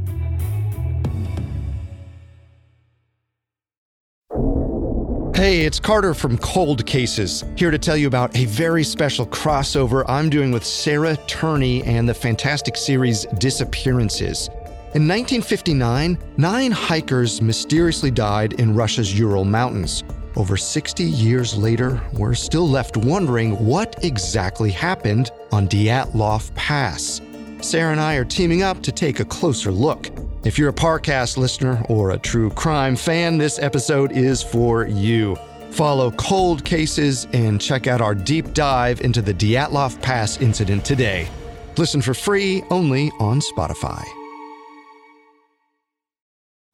Hey, 5.40 5.62
it's 5.62 5.80
Carter 5.80 6.12
from 6.12 6.36
Cold 6.36 6.84
Cases, 6.84 7.44
here 7.56 7.70
to 7.70 7.78
tell 7.78 7.96
you 7.96 8.06
about 8.06 8.36
a 8.36 8.44
very 8.44 8.84
special 8.84 9.26
crossover 9.26 10.04
I'm 10.06 10.28
doing 10.28 10.52
with 10.52 10.66
Sarah 10.66 11.16
Turney 11.26 11.82
and 11.84 12.06
the 12.06 12.12
fantastic 12.12 12.76
series 12.76 13.24
Disappearances. 13.38 14.48
In 14.94 15.08
1959, 15.08 16.18
nine 16.36 16.70
hikers 16.70 17.40
mysteriously 17.40 18.10
died 18.10 18.60
in 18.60 18.74
Russia's 18.74 19.18
Ural 19.18 19.46
Mountains. 19.46 20.04
over 20.36 20.58
60 20.58 21.04
years 21.04 21.56
later, 21.56 22.02
we're 22.12 22.34
still 22.34 22.68
left 22.68 22.98
wondering 22.98 23.64
what 23.64 24.04
exactly 24.04 24.70
happened 24.70 25.30
on 25.52 25.66
Dyatlov 25.68 26.54
Pass. 26.54 27.22
Sarah 27.62 27.92
and 27.92 28.00
I 28.00 28.16
are 28.16 28.26
teaming 28.26 28.62
up 28.62 28.82
to 28.82 28.92
take 28.92 29.20
a 29.20 29.24
closer 29.24 29.72
look. 29.72 30.10
If 30.42 30.58
you're 30.58 30.70
a 30.70 30.72
Parcast 30.72 31.36
listener 31.36 31.84
or 31.90 32.12
a 32.12 32.18
true 32.18 32.48
crime 32.48 32.96
fan, 32.96 33.36
this 33.36 33.58
episode 33.58 34.12
is 34.12 34.42
for 34.42 34.86
you. 34.86 35.36
Follow 35.70 36.10
Cold 36.12 36.64
Cases 36.64 37.26
and 37.34 37.60
check 37.60 37.86
out 37.86 38.00
our 38.00 38.14
deep 38.14 38.54
dive 38.54 39.02
into 39.02 39.20
the 39.20 39.34
Dyatlov 39.34 40.00
Pass 40.00 40.40
incident 40.40 40.82
today. 40.82 41.28
Listen 41.76 42.00
for 42.00 42.14
free 42.14 42.62
only 42.70 43.10
on 43.20 43.40
Spotify. 43.40 44.02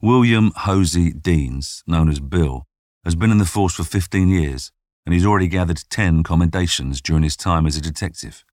William 0.00 0.52
Hosey 0.54 1.12
Deans, 1.12 1.82
known 1.88 2.08
as 2.08 2.20
Bill, 2.20 2.68
has 3.04 3.16
been 3.16 3.32
in 3.32 3.38
the 3.38 3.44
force 3.44 3.74
for 3.74 3.82
15 3.82 4.28
years 4.28 4.70
and 5.04 5.12
he's 5.12 5.26
already 5.26 5.48
gathered 5.48 5.82
10 5.90 6.22
commendations 6.22 7.00
during 7.00 7.24
his 7.24 7.36
time 7.36 7.66
as 7.66 7.76
a 7.76 7.80
detective. 7.80 8.44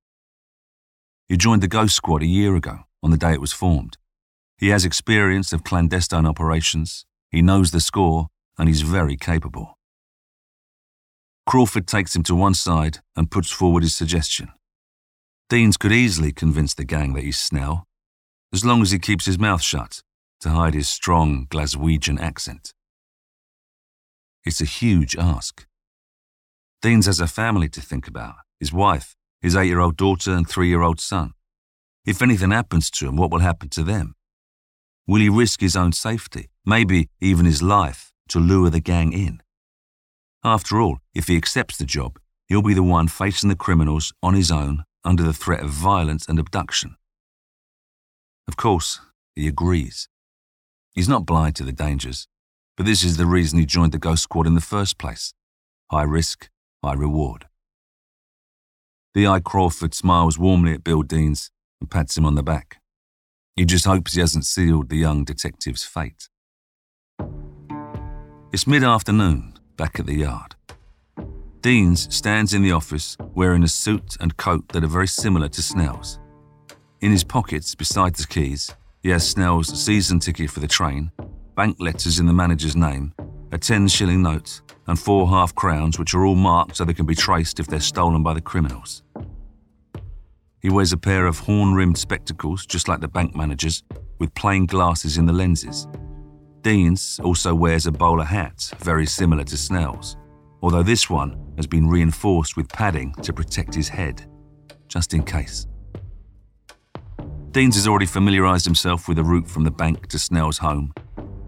He 1.28 1.38
joined 1.38 1.62
the 1.62 1.68
Ghost 1.68 1.96
Squad 1.96 2.24
a 2.24 2.28
year 2.28 2.56
ago, 2.56 2.80
on 3.04 3.12
the 3.12 3.18
day 3.18 3.34
it 3.34 3.42
was 3.42 3.54
formed. 3.54 3.98
He 4.64 4.70
has 4.70 4.86
experience 4.86 5.52
of 5.52 5.66
clandestine 5.66 6.26
operations, 6.26 7.06
he 7.30 7.42
knows 7.42 7.72
the 7.72 7.82
score, 7.82 8.28
and 8.58 8.70
he's 8.70 8.82
very 8.82 9.18
capable. 9.18 9.78
Crawford 11.46 11.86
takes 11.86 12.16
him 12.16 12.24
to 12.24 12.34
one 12.34 12.54
side 12.54 13.00
and 13.14 13.30
puts 13.30 13.52
forward 13.52 13.84
his 13.84 13.94
suggestion. 13.94 14.54
Deans 15.50 15.76
could 15.76 15.92
easily 15.92 16.32
convince 16.32 16.74
the 16.74 16.86
gang 16.86 17.12
that 17.12 17.26
he's 17.26 17.38
Snell, 17.38 17.84
as 18.54 18.64
long 18.64 18.82
as 18.82 18.92
he 18.92 19.00
keeps 19.00 19.26
his 19.26 19.38
mouth 19.38 19.62
shut 19.62 20.02
to 20.40 20.52
hide 20.52 20.76
his 20.76 20.88
strong 20.88 21.46
Glaswegian 21.50 22.18
accent. 22.18 22.74
It's 24.46 24.62
a 24.62 24.76
huge 24.80 25.18
ask. 25.18 25.68
Deans 26.82 27.08
has 27.08 27.20
a 27.20 27.28
family 27.28 27.68
to 27.68 27.82
think 27.82 28.08
about 28.08 28.36
his 28.62 28.72
wife, 28.72 29.18
his 29.42 29.58
eight 29.58 29.68
year 29.68 29.82
old 29.82 29.98
daughter, 29.98 30.32
and 30.32 30.48
three 30.48 30.70
year 30.70 30.84
old 30.84 31.02
son. 31.02 31.34
If 32.06 32.22
anything 32.22 32.52
happens 32.52 32.90
to 32.92 33.10
him, 33.10 33.18
what 33.18 33.30
will 33.30 33.40
happen 33.40 33.68
to 33.68 33.84
them? 33.84 34.16
Will 35.06 35.22
he 35.22 35.30
risk 35.30 35.60
his 35.60 35.76
own 35.76 35.92
safety, 35.92 36.50
maybe 36.66 37.10
even 37.20 37.46
his 37.46 37.62
life, 37.62 38.14
to 38.30 38.40
lure 38.40 38.70
the 38.70 38.80
gang 38.80 39.12
in? 39.12 39.42
After 40.44 40.80
all, 40.80 41.00
if 41.14 41.28
he 41.28 41.38
accepts 41.38 41.78
the 41.78 41.86
job, 41.86 42.20
he'll 42.48 42.62
be 42.62 42.74
the 42.74 42.84
one 42.84 43.08
facing 43.08 43.50
the 43.50 43.56
criminals 43.56 44.14
on 44.22 44.34
his 44.34 44.52
own 44.52 44.84
under 45.04 45.24
the 45.24 45.34
threat 45.34 45.62
of 45.62 45.70
violence 45.70 46.26
and 46.28 46.40
abduction. 46.40 46.96
Of 48.48 48.58
course, 48.58 49.02
he 49.36 49.48
agrees. 49.48 50.08
He's 50.94 51.10
not 51.10 51.26
blind 51.26 51.56
to 51.58 51.64
the 51.64 51.72
dangers, 51.72 52.28
but 52.78 52.86
this 52.86 53.04
is 53.04 53.18
the 53.18 53.26
reason 53.26 53.60
he 53.60 53.66
joined 53.66 53.92
the 53.92 53.98
Ghost 53.98 54.24
Squad 54.24 54.48
in 54.48 54.56
the 54.56 54.62
first 54.62 54.98
place 54.98 55.34
high 55.92 56.04
risk, 56.04 56.50
high 56.84 56.94
reward. 56.94 57.46
The 59.14 59.22
D.I. 59.22 59.42
Crawford 59.42 59.94
smiles 59.94 60.40
warmly 60.40 60.74
at 60.74 60.84
Bill 60.84 61.04
Deans 61.04 61.52
and 61.80 61.92
pats 61.92 62.18
him 62.18 62.26
on 62.26 62.34
the 62.34 62.42
back. 62.42 62.80
He 63.56 63.66
just 63.66 63.86
hopes 63.86 64.14
he 64.14 64.20
hasn't 64.20 64.46
sealed 64.46 64.90
the 64.90 64.98
young 64.98 65.26
detective's 65.26 65.84
fate. 65.84 66.28
It's 68.52 68.66
mid 68.66 68.84
afternoon, 68.84 69.60
back 69.78 70.00
at 70.00 70.08
the 70.08 70.16
yard. 70.16 70.56
Deans 71.62 72.14
stands 72.14 72.54
in 72.56 72.64
the 72.64 72.72
office 72.72 73.16
wearing 73.36 73.64
a 73.64 73.68
suit 73.68 74.18
and 74.20 74.36
coat 74.38 74.68
that 74.70 74.84
are 74.84 74.88
very 74.88 75.08
similar 75.08 75.48
to 75.50 75.62
Snell's. 75.62 76.20
In 77.02 77.12
his 77.12 77.24
pockets, 77.24 77.76
beside 77.76 78.16
the 78.16 78.26
keys, 78.26 78.76
he 79.04 79.10
has 79.10 79.30
Snell's 79.30 79.68
season 79.68 80.20
ticket 80.20 80.50
for 80.50 80.60
the 80.60 80.68
train, 80.68 81.12
bank 81.56 81.78
letters 81.80 82.20
in 82.20 82.26
the 82.26 82.34
manager's 82.34 82.76
name, 82.76 83.14
a 83.52 83.58
10 83.60 83.88
shilling 83.88 84.24
note, 84.24 84.62
and 84.88 84.98
four 84.98 85.28
half 85.30 85.54
crowns, 85.54 86.00
which 86.00 86.16
are 86.16 86.26
all 86.26 86.36
marked 86.36 86.78
so 86.78 86.86
they 86.86 86.94
can 86.94 87.06
be 87.06 87.14
traced 87.14 87.60
if 87.60 87.68
they're 87.68 87.80
stolen 87.80 88.24
by 88.24 88.34
the 88.34 88.42
criminals. 88.42 89.04
He 90.64 90.70
wears 90.70 90.94
a 90.94 90.98
pair 90.98 91.26
of 91.26 91.40
horn 91.40 91.74
rimmed 91.74 91.98
spectacles, 91.98 92.66
just 92.66 92.88
like 92.88 93.02
the 93.02 93.08
bank 93.10 93.36
managers, 93.36 93.84
with 94.18 94.34
plain 94.34 94.66
glasses 94.66 95.18
in 95.18 95.26
the 95.26 95.34
lenses. 95.34 95.90
Deans 96.62 97.20
also 97.22 97.54
wears 97.54 97.86
a 97.86 97.92
bowler 97.92 98.24
hat, 98.24 98.72
very 98.80 99.06
similar 99.06 99.44
to 99.44 99.58
Snell's, 99.58 100.16
although 100.62 100.82
this 100.82 101.10
one 101.10 101.38
has 101.58 101.68
been 101.68 101.90
reinforced 101.90 102.56
with 102.56 102.70
padding 102.70 103.14
to 103.24 103.34
protect 103.34 103.76
his 103.76 103.90
head, 103.90 104.26
just 104.88 105.14
in 105.14 105.24
case. 105.24 105.68
Deans 107.52 107.76
has 107.76 107.86
already 107.86 108.06
familiarised 108.06 108.64
himself 108.64 109.10
with 109.10 109.18
the 109.18 109.24
route 109.24 109.50
from 109.50 109.66
the 109.66 109.72
bank 109.72 110.08
to 110.08 110.18
Snell's 110.18 110.58
home. 110.58 110.94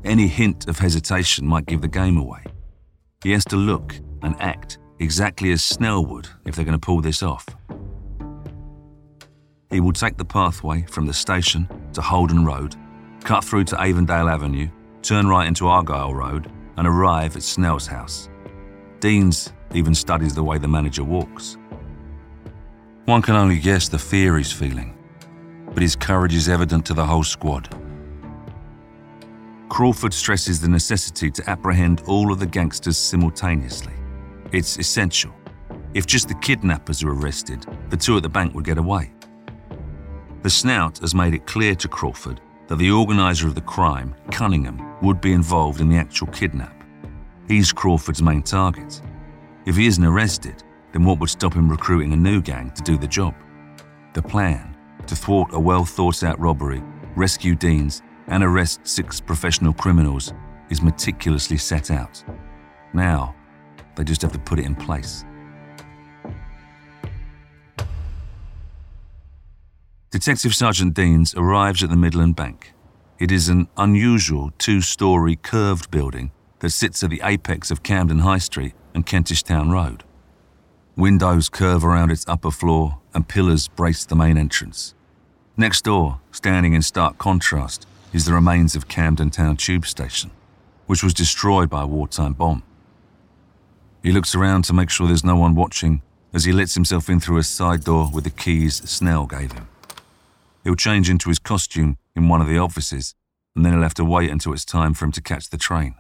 Any 0.04 0.28
hint 0.28 0.68
of 0.68 0.78
hesitation 0.78 1.48
might 1.48 1.68
give 1.68 1.80
the 1.80 1.88
game 1.88 2.18
away. 2.18 2.44
He 3.24 3.32
has 3.32 3.46
to 3.46 3.56
look 3.56 3.96
and 4.24 4.36
act 4.42 4.78
exactly 5.00 5.54
as 5.54 5.64
Snell 5.64 6.06
would 6.06 6.28
if 6.46 6.56
they're 6.56 6.66
going 6.66 6.78
to 6.78 6.86
pull 6.86 7.00
this 7.00 7.24
off. 7.24 7.46
He 9.76 9.82
will 9.82 9.92
take 9.92 10.16
the 10.16 10.24
pathway 10.24 10.84
from 10.84 11.06
the 11.06 11.14
station 11.14 11.68
to 11.92 12.02
Holden 12.02 12.46
Road, 12.46 12.78
cut 13.26 13.44
through 13.44 13.66
to 13.66 13.82
Avondale 13.82 14.30
Avenue, 14.30 14.70
turn 15.02 15.28
right 15.28 15.50
into 15.50 15.68
Argyle 15.68 16.14
Road, 16.14 16.50
and 16.78 16.88
arrive 16.88 17.36
at 17.36 17.44
Snell's 17.44 17.86
house. 17.86 18.30
Deans 19.02 19.52
even 19.74 19.94
studies 19.94 20.34
the 20.34 20.42
way 20.42 20.58
the 20.58 20.68
manager 20.70 21.04
walks. 21.04 21.58
One 23.04 23.22
can 23.22 23.36
only 23.36 23.60
guess 23.60 23.90
the 23.90 24.00
fear 24.00 24.38
he's 24.38 24.50
feeling 24.50 24.94
but 25.74 25.82
his 25.82 25.98
courage 25.98 26.34
is 26.34 26.48
evident 26.48 26.86
to 26.86 26.94
the 26.94 27.06
whole 27.06 27.26
squad. 27.26 27.68
Crawford 29.68 30.14
stresses 30.14 30.62
the 30.62 30.70
necessity 30.70 31.30
to 31.30 31.50
apprehend 31.50 32.02
all 32.08 32.32
of 32.32 32.40
the 32.40 32.46
gangsters 32.46 32.98
simultaneously. 32.98 33.92
It's 34.54 34.80
essential. 34.80 35.34
If 35.94 36.06
just 36.06 36.30
the 36.30 36.36
kidnappers 36.36 37.04
are 37.04 37.12
arrested, 37.12 37.66
the 37.90 37.98
two 37.98 38.16
at 38.16 38.24
the 38.24 38.30
bank 38.30 38.56
would 38.56 38.64
get 38.64 38.78
away. 38.78 39.12
The 40.46 40.52
snout 40.52 41.00
has 41.00 41.16
made 41.16 41.34
it 41.34 41.48
clear 41.48 41.74
to 41.74 41.88
Crawford 41.88 42.40
that 42.68 42.76
the 42.76 42.92
organiser 42.92 43.48
of 43.48 43.56
the 43.56 43.62
crime, 43.62 44.14
Cunningham, 44.30 44.96
would 45.02 45.20
be 45.20 45.34
involved 45.34 45.82
in 45.82 45.90
the 45.90 45.98
actual 45.98 46.28
kidnap. 46.28 46.84
He's 47.48 47.74
Crawford's 47.74 48.22
main 48.22 48.44
target. 48.44 49.02
If 49.66 49.76
he 49.76 49.88
isn't 49.88 50.06
arrested, 50.06 50.64
then 50.94 51.04
what 51.04 51.18
would 51.18 51.32
stop 51.32 51.56
him 51.56 51.68
recruiting 51.68 52.14
a 52.14 52.16
new 52.16 52.44
gang 52.44 52.70
to 52.74 52.84
do 52.84 52.96
the 52.96 53.08
job? 53.08 53.34
The 54.14 54.22
plan 54.22 54.78
to 55.08 55.16
thwart 55.16 55.52
a 55.52 55.60
well 55.60 55.84
thought 55.84 56.22
out 56.22 56.40
robbery, 56.40 56.84
rescue 57.16 57.56
Deans, 57.56 58.04
and 58.28 58.44
arrest 58.44 58.82
six 58.84 59.20
professional 59.20 59.74
criminals 59.74 60.32
is 60.70 60.80
meticulously 60.80 61.58
set 61.58 61.90
out. 61.90 62.24
Now, 62.94 63.34
they 63.96 64.04
just 64.04 64.22
have 64.22 64.34
to 64.34 64.38
put 64.38 64.60
it 64.60 64.66
in 64.66 64.76
place. 64.76 65.26
Detective 70.16 70.56
Sergeant 70.56 70.94
Deans 70.94 71.36
arrives 71.36 71.84
at 71.84 71.90
the 71.90 71.98
Midland 71.98 72.38
Bank. 72.38 72.72
It 73.20 73.34
is 73.34 73.50
an 73.50 73.68
unusual 73.76 74.54
two 74.58 74.80
story 74.80 75.36
curved 75.36 75.92
building 75.92 76.32
that 76.60 76.70
sits 76.70 77.04
at 77.04 77.10
the 77.10 77.20
apex 77.22 77.70
of 77.70 77.84
Camden 77.84 78.20
High 78.20 78.38
Street 78.38 78.72
and 78.94 79.06
Kentish 79.06 79.44
Town 79.44 79.72
Road. 79.72 80.06
Windows 80.96 81.50
curve 81.50 81.84
around 81.84 82.12
its 82.12 82.24
upper 82.30 82.50
floor 82.50 83.00
and 83.14 83.28
pillars 83.28 83.68
brace 83.68 84.06
the 84.06 84.16
main 84.16 84.38
entrance. 84.38 84.94
Next 85.58 85.84
door, 85.84 86.22
standing 86.32 86.72
in 86.72 86.82
stark 86.82 87.18
contrast, 87.18 87.86
is 88.14 88.24
the 88.24 88.34
remains 88.34 88.74
of 88.74 88.88
Camden 88.88 89.32
Town 89.32 89.58
Tube 89.58 89.86
Station, 89.86 90.32
which 90.86 91.04
was 91.04 91.14
destroyed 91.14 91.70
by 91.70 91.84
a 91.84 91.88
wartime 91.88 92.32
bomb. 92.32 92.64
He 94.02 94.14
looks 94.14 94.34
around 94.34 94.64
to 94.64 94.74
make 94.74 94.90
sure 94.90 95.08
there's 95.08 95.26
no 95.26 95.36
one 95.36 95.56
watching 95.56 96.02
as 96.34 96.46
he 96.46 96.54
lets 96.54 96.74
himself 96.74 97.10
in 97.10 97.20
through 97.20 97.40
a 97.40 97.44
side 97.44 97.84
door 97.84 98.10
with 98.14 98.24
the 98.24 98.30
keys 98.30 98.76
Snell 98.90 99.26
gave 99.26 99.52
him. 99.52 99.68
He'll 100.66 100.76
change 100.76 101.12
into 101.12 101.30
his 101.30 101.38
costume 101.38 101.98
in 102.16 102.28
one 102.28 102.42
of 102.42 102.48
the 102.48 102.58
offices, 102.58 103.14
and 103.56 103.64
then 103.64 103.74
he'll 103.74 103.84
have 103.84 103.94
to 103.94 104.04
wait 104.04 104.32
until 104.32 104.52
it's 104.52 104.66
time 104.66 104.96
for 104.96 105.06
him 105.06 105.12
to 105.14 105.22
catch 105.22 105.50
the 105.50 105.58
train. 105.58 105.96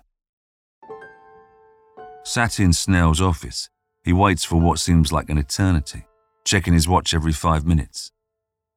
Sat 2.24 2.60
in 2.60 2.74
Snell's 2.74 3.22
office, 3.22 3.70
he 4.04 4.12
waits 4.12 4.44
for 4.44 4.56
what 4.56 4.80
seems 4.80 5.12
like 5.12 5.30
an 5.30 5.38
eternity, 5.38 6.06
checking 6.44 6.74
his 6.74 6.88
watch 6.88 7.14
every 7.14 7.32
five 7.32 7.64
minutes. 7.64 8.12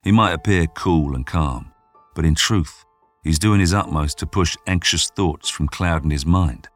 He 0.03 0.13
might 0.13 0.35
appear 0.35 0.67
cool 0.67 1.17
and 1.17 1.27
calm, 1.27 1.73
but 2.15 2.27
in 2.27 2.35
truth, 2.35 2.85
he's 3.25 3.39
doing 3.39 3.59
his 3.59 3.73
utmost 3.73 4.19
to 4.19 4.27
push 4.27 4.57
anxious 4.67 5.09
thoughts 5.09 5.49
from 5.49 5.69
clouding 5.69 6.11
his 6.11 6.27
mind. 6.27 6.69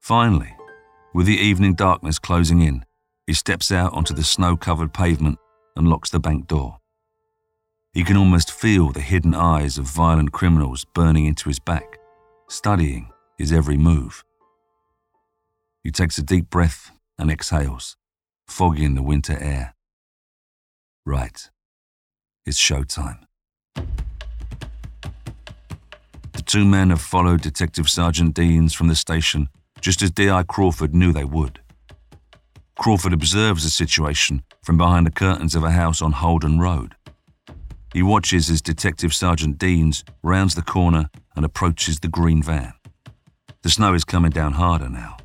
Finally, 0.00 0.56
with 1.12 1.26
the 1.26 1.36
evening 1.36 1.74
darkness 1.74 2.18
closing 2.18 2.62
in, 2.62 2.86
he 3.26 3.34
steps 3.34 3.70
out 3.70 3.92
onto 3.92 4.14
the 4.14 4.24
snow 4.24 4.56
covered 4.56 4.94
pavement 4.94 5.38
and 5.76 5.88
locks 5.88 6.08
the 6.08 6.18
bank 6.18 6.48
door. 6.48 6.78
He 7.94 8.02
can 8.02 8.16
almost 8.16 8.50
feel 8.50 8.90
the 8.90 9.00
hidden 9.00 9.34
eyes 9.34 9.78
of 9.78 9.84
violent 9.84 10.32
criminals 10.32 10.84
burning 10.84 11.26
into 11.26 11.48
his 11.48 11.60
back, 11.60 12.00
studying 12.48 13.12
his 13.38 13.52
every 13.52 13.76
move. 13.76 14.24
He 15.84 15.92
takes 15.92 16.18
a 16.18 16.22
deep 16.22 16.50
breath 16.50 16.90
and 17.20 17.30
exhales, 17.30 17.96
foggy 18.48 18.84
in 18.84 18.96
the 18.96 19.02
winter 19.02 19.38
air. 19.40 19.76
Right. 21.06 21.48
It's 22.44 22.60
showtime. 22.60 23.20
The 26.32 26.42
two 26.44 26.64
men 26.64 26.90
have 26.90 27.00
followed 27.00 27.42
Detective 27.42 27.88
Sergeant 27.88 28.34
Deans 28.34 28.74
from 28.74 28.88
the 28.88 28.96
station 28.96 29.48
just 29.80 30.02
as 30.02 30.10
D.I. 30.10 30.42
Crawford 30.44 30.94
knew 30.96 31.12
they 31.12 31.24
would. 31.24 31.60
Crawford 32.76 33.12
observes 33.12 33.62
the 33.62 33.70
situation 33.70 34.42
from 34.64 34.78
behind 34.78 35.06
the 35.06 35.12
curtains 35.12 35.54
of 35.54 35.62
a 35.62 35.70
house 35.70 36.02
on 36.02 36.10
Holden 36.10 36.58
Road. 36.58 36.96
He 37.94 38.02
watches 38.02 38.50
as 38.50 38.60
Detective 38.60 39.14
Sergeant 39.14 39.56
Deans 39.56 40.04
rounds 40.20 40.56
the 40.56 40.62
corner 40.62 41.10
and 41.36 41.44
approaches 41.44 42.00
the 42.00 42.08
green 42.08 42.42
van. 42.42 42.72
The 43.62 43.70
snow 43.70 43.94
is 43.94 44.04
coming 44.04 44.32
down 44.32 44.54
harder 44.54 44.88
now. 44.88 45.16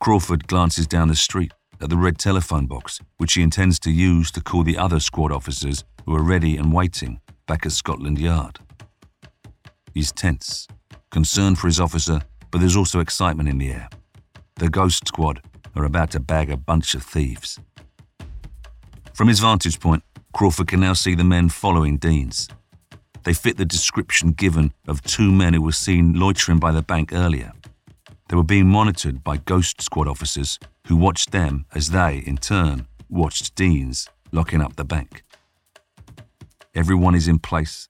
Crawford 0.00 0.46
glances 0.46 0.86
down 0.86 1.08
the 1.08 1.16
street 1.16 1.52
at 1.80 1.88
the 1.88 1.96
red 1.96 2.18
telephone 2.18 2.66
box, 2.66 3.00
which 3.16 3.32
he 3.32 3.42
intends 3.42 3.78
to 3.80 3.90
use 3.90 4.30
to 4.32 4.42
call 4.42 4.64
the 4.64 4.76
other 4.76 5.00
squad 5.00 5.32
officers 5.32 5.82
who 6.04 6.14
are 6.14 6.22
ready 6.22 6.58
and 6.58 6.74
waiting 6.74 7.20
back 7.46 7.64
at 7.64 7.72
Scotland 7.72 8.18
Yard. 8.18 8.58
He's 9.94 10.12
tense, 10.12 10.68
concerned 11.10 11.58
for 11.58 11.68
his 11.68 11.80
officer, 11.80 12.20
but 12.50 12.58
there's 12.58 12.76
also 12.76 13.00
excitement 13.00 13.48
in 13.48 13.56
the 13.56 13.70
air. 13.70 13.88
The 14.56 14.68
Ghost 14.68 15.08
Squad 15.08 15.40
are 15.74 15.84
about 15.84 16.10
to 16.10 16.20
bag 16.20 16.50
a 16.50 16.58
bunch 16.58 16.94
of 16.94 17.02
thieves. 17.02 17.58
From 19.14 19.28
his 19.28 19.40
vantage 19.40 19.80
point, 19.80 20.02
Crawford 20.34 20.66
can 20.66 20.80
now 20.80 20.94
see 20.94 21.14
the 21.14 21.22
men 21.22 21.48
following 21.48 21.96
Deans. 21.96 22.48
They 23.22 23.32
fit 23.32 23.56
the 23.56 23.64
description 23.64 24.32
given 24.32 24.72
of 24.88 25.00
two 25.02 25.30
men 25.30 25.54
who 25.54 25.62
were 25.62 25.70
seen 25.70 26.18
loitering 26.18 26.58
by 26.58 26.72
the 26.72 26.82
bank 26.82 27.12
earlier. 27.12 27.52
They 28.28 28.34
were 28.34 28.42
being 28.42 28.66
monitored 28.66 29.22
by 29.22 29.36
Ghost 29.36 29.80
Squad 29.80 30.08
officers 30.08 30.58
who 30.88 30.96
watched 30.96 31.30
them 31.30 31.66
as 31.72 31.90
they, 31.90 32.24
in 32.26 32.38
turn, 32.38 32.88
watched 33.08 33.54
Deans 33.54 34.08
locking 34.32 34.60
up 34.60 34.74
the 34.74 34.84
bank. 34.84 35.22
Everyone 36.74 37.14
is 37.14 37.28
in 37.28 37.38
place. 37.38 37.88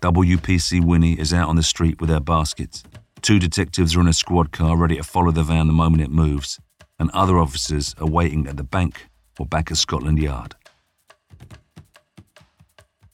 WPC 0.00 0.84
Winnie 0.84 1.18
is 1.18 1.32
out 1.32 1.48
on 1.48 1.54
the 1.54 1.62
street 1.62 2.00
with 2.00 2.10
her 2.10 2.18
baskets. 2.18 2.82
Two 3.22 3.38
detectives 3.38 3.94
are 3.94 4.00
in 4.00 4.08
a 4.08 4.12
squad 4.12 4.50
car 4.50 4.76
ready 4.76 4.96
to 4.96 5.04
follow 5.04 5.30
the 5.30 5.44
van 5.44 5.68
the 5.68 5.72
moment 5.72 6.02
it 6.02 6.10
moves, 6.10 6.58
and 6.98 7.08
other 7.12 7.38
officers 7.38 7.94
are 8.00 8.10
waiting 8.10 8.48
at 8.48 8.56
the 8.56 8.64
bank 8.64 9.06
or 9.38 9.46
back 9.46 9.70
at 9.70 9.76
Scotland 9.76 10.18
Yard. 10.18 10.56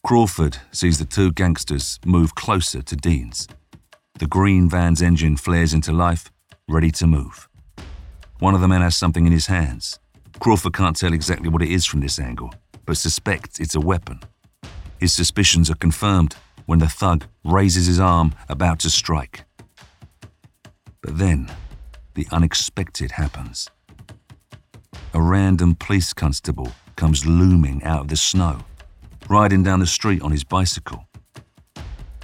Crawford 0.03 0.57
sees 0.73 0.99
the 0.99 1.05
two 1.05 1.31
gangsters 1.31 2.01
move 2.07 2.35
closer 2.35 2.83
to 2.83 2.97
Dean's. 2.97 3.47
The 4.19 4.27
green 4.27 4.69
van's 4.69 5.03
engine 5.03 5.37
flares 5.37 5.75
into 5.75 5.93
life, 5.93 6.33
ready 6.69 6.91
to 6.93 7.07
move. 7.07 7.49
One 8.39 8.55
of 8.55 8.63
the 8.63 8.69
men 8.69 8.81
has 8.81 8.97
something 8.97 9.27
in 9.27 9.33
his 9.33 9.47
hands. 9.47 9.99
Crawford 10.41 10.73
can't 10.73 10.97
tell 10.97 11.13
exactly 11.13 11.51
what 11.51 11.63
it 11.63 11.71
is 11.71 11.85
from 11.85 12.01
this 12.01 12.19
angle, 12.19 12.53
but 12.87 12.97
suspects 12.97 13.61
it's 13.61 13.75
a 13.75 13.81
weapon. 13.81 14.21
His 14.99 15.13
suspicions 15.13 15.71
are 15.71 15.77
confirmed 15.77 16.35
when 16.65 16.79
the 16.79 16.89
thug 16.89 17.27
raises 17.45 17.87
his 17.87 18.01
arm 18.01 18.33
about 18.49 18.79
to 18.81 18.91
strike. 18.91 19.45
But 21.03 21.19
then, 21.19 21.51
the 22.15 22.27
unexpected 22.33 23.13
happens. 23.13 23.69
A 25.13 25.21
random 25.21 25.75
police 25.75 26.13
constable 26.15 26.73
comes 26.97 27.27
looming 27.27 27.83
out 27.85 28.01
of 28.01 28.09
the 28.09 28.17
snow, 28.17 28.61
riding 29.31 29.63
down 29.63 29.79
the 29.79 29.87
street 29.87 30.21
on 30.23 30.33
his 30.33 30.43
bicycle. 30.43 31.07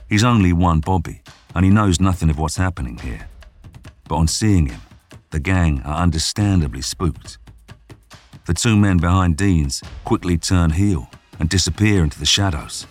He's 0.08 0.24
only 0.24 0.52
one 0.52 0.80
Bobby, 0.80 1.22
and 1.54 1.64
he 1.64 1.70
knows 1.70 2.00
nothing 2.00 2.28
of 2.30 2.38
what's 2.38 2.56
happening 2.56 2.98
here. 2.98 3.28
But 4.08 4.16
on 4.16 4.26
seeing 4.26 4.66
him, 4.66 4.80
the 5.30 5.38
gang 5.38 5.82
are 5.84 6.02
understandably 6.02 6.82
spooked. 6.82 7.38
The 8.46 8.54
two 8.54 8.76
men 8.76 8.98
behind 8.98 9.36
Dean's 9.36 9.82
quickly 10.04 10.36
turn 10.36 10.70
heel 10.70 11.08
and 11.38 11.48
disappear 11.48 12.02
into 12.02 12.18
the 12.18 12.26
shadows. 12.26 12.88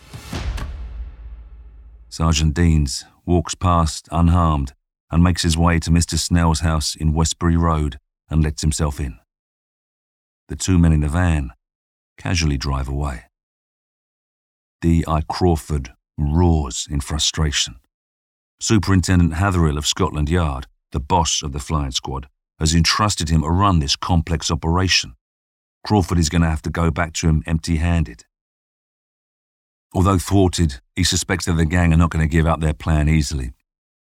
Sergeant 2.07 2.53
Deans 2.53 3.03
walks 3.25 3.53
past 3.53 4.07
unharmed 4.13 4.73
and 5.11 5.21
makes 5.21 5.43
his 5.43 5.57
way 5.57 5.77
to 5.79 5.91
Mr. 5.91 6.17
Snell's 6.17 6.61
house 6.61 6.95
in 6.95 7.13
Westbury 7.13 7.57
Road 7.57 7.99
and 8.29 8.41
lets 8.41 8.61
himself 8.61 8.99
in. 8.99 9.17
The 10.47 10.55
two 10.55 10.79
men 10.79 10.93
in 10.93 11.01
the 11.01 11.09
van 11.09 11.51
casually 12.17 12.57
drive 12.57 12.87
away. 12.87 13.25
D.I. 14.81 15.21
Crawford 15.29 15.93
roars 16.17 16.87
in 16.89 17.01
frustration. 17.01 17.75
Superintendent 18.59 19.33
Hatherill 19.33 19.77
of 19.77 19.85
Scotland 19.85 20.29
Yard, 20.29 20.67
the 20.91 20.99
boss 20.99 21.41
of 21.41 21.51
the 21.51 21.59
flying 21.59 21.91
squad, 21.91 22.27
has 22.59 22.73
entrusted 22.73 23.29
him 23.29 23.41
to 23.41 23.49
run 23.49 23.79
this 23.79 23.95
complex 23.95 24.49
operation. 24.49 25.15
Crawford 25.85 26.17
is 26.17 26.29
going 26.29 26.41
to 26.41 26.49
have 26.49 26.61
to 26.63 26.69
go 26.69 26.89
back 26.89 27.13
to 27.13 27.27
him 27.27 27.43
empty 27.45 27.77
handed. 27.77 28.25
Although 29.93 30.17
thwarted, 30.17 30.81
he 30.95 31.03
suspects 31.03 31.45
that 31.45 31.53
the 31.53 31.65
gang 31.65 31.93
are 31.93 31.97
not 31.97 32.09
going 32.09 32.27
to 32.27 32.31
give 32.31 32.45
up 32.45 32.59
their 32.59 32.73
plan 32.73 33.07
easily. 33.07 33.53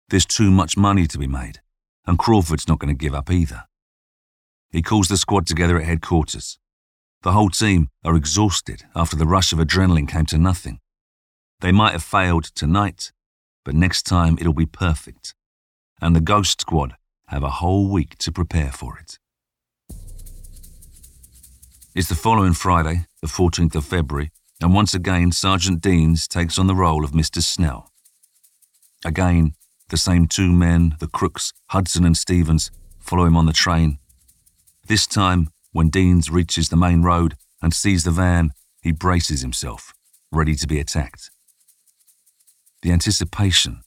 There's 0.09 0.27
too 0.27 0.51
much 0.51 0.77
money 0.77 1.07
to 1.07 1.19
be 1.19 1.27
made, 1.27 1.61
and 2.07 2.19
Crawford's 2.19 2.69
not 2.69 2.79
going 2.79 2.95
to 2.95 2.99
give 2.99 3.15
up 3.15 3.31
either. 3.31 3.65
He 4.71 4.83
calls 4.83 5.09
the 5.09 5.17
squad 5.17 5.47
together 5.47 5.79
at 5.79 5.87
headquarters. 5.87 6.59
The 7.23 7.33
whole 7.33 7.51
team 7.51 7.89
are 8.05 8.15
exhausted 8.15 8.85
after 8.95 9.17
the 9.17 9.27
rush 9.27 9.53
of 9.53 9.59
adrenaline 9.59 10.09
came 10.09 10.27
to 10.27 10.39
nothing. 10.39 10.79
They 11.61 11.73
might 11.73 11.93
have 11.93 12.05
failed 12.05 12.45
tonight, 12.45 13.11
but 13.65 13.75
next 13.75 14.05
time 14.05 14.39
it'll 14.41 14.53
be 14.53 14.67
perfect. 14.67 15.35
And 16.01 16.15
the 16.15 16.21
Ghost 16.21 16.61
Squad 16.61 16.95
have 17.27 17.43
a 17.43 17.51
whole 17.51 17.89
week 17.89 18.17
to 18.19 18.31
prepare 18.31 18.71
for 18.71 18.99
it. 18.99 19.19
It's 21.95 22.09
the 22.09 22.15
following 22.15 22.53
Friday, 22.53 23.07
the 23.21 23.27
14th 23.27 23.75
of 23.75 23.85
February, 23.85 24.31
and 24.61 24.73
once 24.73 24.95
again 24.95 25.33
Sergeant 25.33 25.81
Deans 25.81 26.29
takes 26.29 26.57
on 26.57 26.69
the 26.69 26.75
role 26.77 27.05
of 27.05 27.11
Mr. 27.11 27.43
Snell. 27.43 27.93
Again, 29.05 29.55
the 29.89 29.97
same 29.97 30.29
two 30.29 30.53
men, 30.53 30.95
the 31.01 31.09
crooks, 31.09 31.53
Hudson 31.71 32.05
and 32.05 32.17
Stevens, 32.17 32.71
follow 33.01 33.25
him 33.25 33.37
on 33.37 33.47
the 33.47 33.53
train. 33.53 33.99
This 34.87 35.07
time, 35.07 35.51
when 35.73 35.91
Deans 35.91 36.31
reaches 36.31 36.69
the 36.69 36.77
main 36.77 37.03
road 37.03 37.37
and 37.63 37.75
sees 37.75 38.05
the 38.05 38.11
van, 38.11 38.51
he 38.81 38.93
braces 38.93 39.41
himself, 39.41 39.93
ready 40.31 40.55
to 40.55 40.67
be 40.67 40.79
attacked. 40.79 41.31
The 42.83 42.93
anticipation 42.93 43.83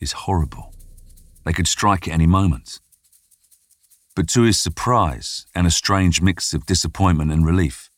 is 0.00 0.12
horrible. 0.12 0.74
They 1.44 1.52
could 1.52 1.68
strike 1.68 2.06
at 2.06 2.14
any 2.14 2.26
moment. 2.26 2.80
But 4.14 4.28
to 4.30 4.42
his 4.42 4.58
surprise 4.58 5.46
and 5.54 5.66
a 5.66 5.70
strange 5.70 6.20
mix 6.20 6.52
of 6.54 6.66
disappointment 6.66 7.30
and 7.30 7.44
relief, 7.44 7.90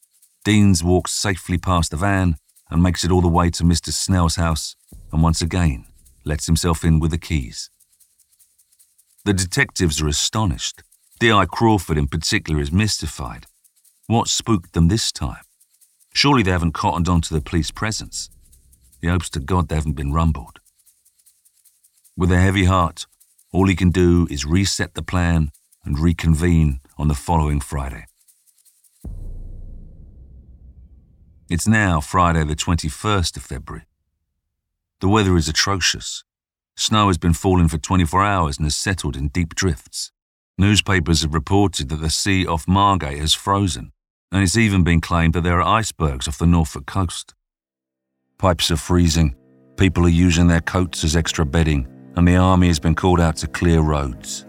Deans 0.45 0.83
walks 0.83 1.13
safely 1.13 1.59
past 1.59 1.91
the 1.91 1.97
van 1.97 2.37
and 2.71 2.83
makes 2.83 3.05
it 3.05 3.11
all 3.11 3.21
the 3.21 3.29
way 3.29 3.51
to 3.51 3.65
Mr. 3.65 3.93
Snell's 3.93 4.37
house 4.37 4.77
and 5.13 5.23
once 5.23 5.43
again 5.43 5.87
lets 6.25 6.47
himself 6.47 6.85
in 6.85 7.01
with 7.01 7.11
the 7.11 7.19
keys. 7.19 7.71
The 9.25 9.33
detectives 9.33 10.01
are 10.01 10.09
astonished. 10.09 10.83
D.I. 11.21 11.45
Crawford, 11.45 11.99
in 11.99 12.07
particular, 12.07 12.63
is 12.63 12.73
mystified. 12.73 13.45
What 14.07 14.27
spooked 14.27 14.73
them 14.73 14.89
this 14.89 15.13
time? 15.13 15.45
Surely 16.15 16.43
they 16.43 16.51
haven't 16.51 16.73
cottoned 16.73 17.11
on 17.11 17.21
to 17.21 17.35
the 17.35 17.43
police 17.43 17.71
presence. 17.71 18.31
He 19.03 19.09
hopes 19.09 19.29
to 19.31 19.39
God 19.39 19.69
they 19.69 19.75
haven't 19.75 19.97
been 19.97 20.15
rumbled. 20.15 20.61
With 22.17 22.33
a 22.33 22.41
heavy 22.41 22.65
heart, 22.65 23.05
all 23.53 23.69
he 23.69 23.77
can 23.77 23.91
do 23.91 24.29
is 24.31 24.47
reset 24.47 24.95
the 24.95 25.03
plan 25.03 25.53
and 25.85 25.99
reconvene 25.99 26.81
on 26.97 27.09
the 27.09 27.15
following 27.15 27.61
Friday. 27.61 28.07
It's 31.51 31.69
now 31.69 32.01
Friday, 32.01 32.45
the 32.45 32.57
21st 32.57 33.37
of 33.37 33.43
February. 33.43 33.85
The 35.01 35.09
weather 35.09 35.37
is 35.37 35.51
atrocious. 35.51 36.25
Snow 36.77 37.09
has 37.09 37.19
been 37.19 37.35
falling 37.35 37.69
for 37.69 37.77
24 37.77 38.25
hours 38.25 38.57
and 38.57 38.65
has 38.65 38.75
settled 38.75 39.17
in 39.17 39.29
deep 39.29 39.55
drifts. 39.55 40.13
Newspapers 40.61 41.23
have 41.23 41.33
reported 41.33 41.89
that 41.89 42.03
the 42.03 42.11
sea 42.11 42.47
off 42.47 42.69
Margate 42.69 43.17
has 43.17 43.33
frozen, 43.33 43.93
and 44.31 44.43
it's 44.43 44.59
even 44.59 44.85
been 44.85 45.01
claimed 45.01 45.33
that 45.33 45.41
there 45.41 45.59
are 45.59 45.79
icebergs 45.79 46.29
off 46.29 46.37
the 46.37 46.47
Norfolk 46.47 46.85
coast. 46.85 47.33
Pipes 48.37 48.71
are 48.71 48.77
freezing, 48.77 49.35
people 49.79 50.05
are 50.05 50.11
using 50.11 50.49
their 50.49 50.61
coats 50.61 51.03
as 51.03 51.17
extra 51.17 51.47
bedding, 51.47 51.89
and 52.15 52.29
the 52.29 52.37
army 52.37 52.67
has 52.67 52.79
been 52.79 52.95
called 52.95 53.21
out 53.21 53.37
to 53.37 53.47
clear 53.47 53.81
roads. 53.81 54.45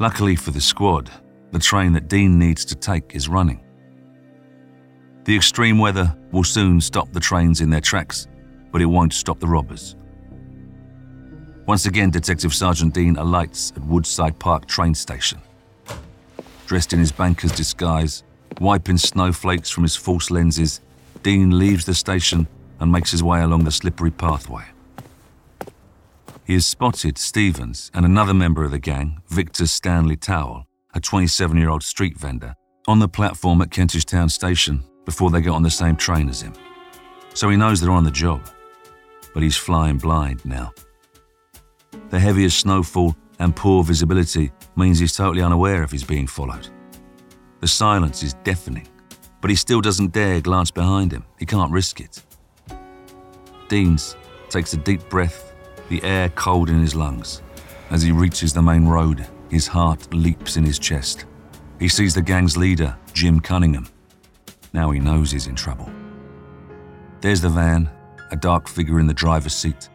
Luckily 0.00 0.34
for 0.34 0.50
the 0.50 0.60
squad, 0.60 1.12
the 1.52 1.60
train 1.60 1.92
that 1.92 2.08
Dean 2.08 2.40
needs 2.40 2.64
to 2.64 2.74
take 2.74 3.14
is 3.14 3.28
running. 3.28 3.64
The 5.26 5.36
extreme 5.36 5.78
weather 5.78 6.12
will 6.32 6.42
soon 6.42 6.80
stop 6.80 7.12
the 7.12 7.20
trains 7.20 7.60
in 7.60 7.70
their 7.70 7.80
tracks, 7.80 8.26
but 8.72 8.82
it 8.82 8.86
won't 8.86 9.14
stop 9.14 9.38
the 9.38 9.46
robbers. 9.46 9.94
Once 11.66 11.84
again, 11.84 12.10
Detective 12.10 12.54
Sergeant 12.54 12.94
Dean 12.94 13.16
alights 13.16 13.72
at 13.74 13.82
Woodside 13.82 14.38
Park 14.38 14.66
train 14.66 14.94
station. 14.94 15.40
Dressed 16.66 16.92
in 16.92 17.00
his 17.00 17.10
banker's 17.10 17.50
disguise, 17.50 18.22
wiping 18.60 18.96
snowflakes 18.96 19.68
from 19.68 19.82
his 19.82 19.96
false 19.96 20.30
lenses, 20.30 20.80
Dean 21.24 21.58
leaves 21.58 21.84
the 21.84 21.94
station 21.94 22.46
and 22.78 22.92
makes 22.92 23.10
his 23.10 23.22
way 23.22 23.40
along 23.40 23.64
the 23.64 23.72
slippery 23.72 24.12
pathway. 24.12 24.62
He 26.44 26.54
has 26.54 26.64
spotted 26.64 27.18
Stevens 27.18 27.90
and 27.92 28.06
another 28.06 28.34
member 28.34 28.64
of 28.64 28.70
the 28.70 28.78
gang, 28.78 29.20
Victor 29.28 29.66
Stanley 29.66 30.16
Towell, 30.16 30.68
a 30.94 31.00
27 31.00 31.56
year 31.56 31.68
old 31.68 31.82
street 31.82 32.16
vendor, 32.16 32.54
on 32.86 33.00
the 33.00 33.08
platform 33.08 33.60
at 33.60 33.72
Kentish 33.72 34.04
Town 34.04 34.28
Station 34.28 34.84
before 35.04 35.30
they 35.30 35.40
get 35.40 35.50
on 35.50 35.64
the 35.64 35.70
same 35.70 35.96
train 35.96 36.28
as 36.28 36.42
him. 36.42 36.52
So 37.34 37.48
he 37.50 37.56
knows 37.56 37.80
they're 37.80 37.90
on 37.90 38.04
the 38.04 38.10
job, 38.12 38.48
but 39.34 39.42
he's 39.42 39.56
flying 39.56 39.98
blind 39.98 40.44
now. 40.44 40.72
The 42.10 42.18
heaviest 42.18 42.58
snowfall 42.58 43.16
and 43.38 43.54
poor 43.54 43.84
visibility 43.84 44.52
means 44.76 44.98
he's 44.98 45.16
totally 45.16 45.42
unaware 45.42 45.82
if 45.82 45.90
he's 45.90 46.04
being 46.04 46.26
followed. 46.26 46.68
The 47.60 47.68
silence 47.68 48.22
is 48.22 48.34
deafening, 48.44 48.88
but 49.40 49.50
he 49.50 49.56
still 49.56 49.80
doesn't 49.80 50.12
dare 50.12 50.40
glance 50.40 50.70
behind 50.70 51.12
him. 51.12 51.24
He 51.38 51.46
can't 51.46 51.72
risk 51.72 52.00
it. 52.00 52.22
Deans 53.68 54.16
takes 54.48 54.72
a 54.72 54.76
deep 54.76 55.08
breath, 55.08 55.54
the 55.88 56.02
air 56.02 56.28
cold 56.30 56.70
in 56.70 56.80
his 56.80 56.94
lungs. 56.94 57.42
As 57.90 58.02
he 58.02 58.12
reaches 58.12 58.52
the 58.52 58.62
main 58.62 58.86
road, 58.86 59.26
his 59.50 59.66
heart 59.66 60.12
leaps 60.12 60.56
in 60.56 60.64
his 60.64 60.78
chest. 60.78 61.24
He 61.78 61.88
sees 61.88 62.14
the 62.14 62.22
gang's 62.22 62.56
leader, 62.56 62.96
Jim 63.12 63.40
Cunningham. 63.40 63.88
Now 64.72 64.90
he 64.90 65.00
knows 65.00 65.30
he's 65.30 65.46
in 65.46 65.54
trouble. 65.54 65.90
There's 67.20 67.40
the 67.40 67.48
van, 67.48 67.90
a 68.30 68.36
dark 68.36 68.68
figure 68.68 69.00
in 69.00 69.06
the 69.06 69.14
driver's 69.14 69.54
seat. 69.54 69.88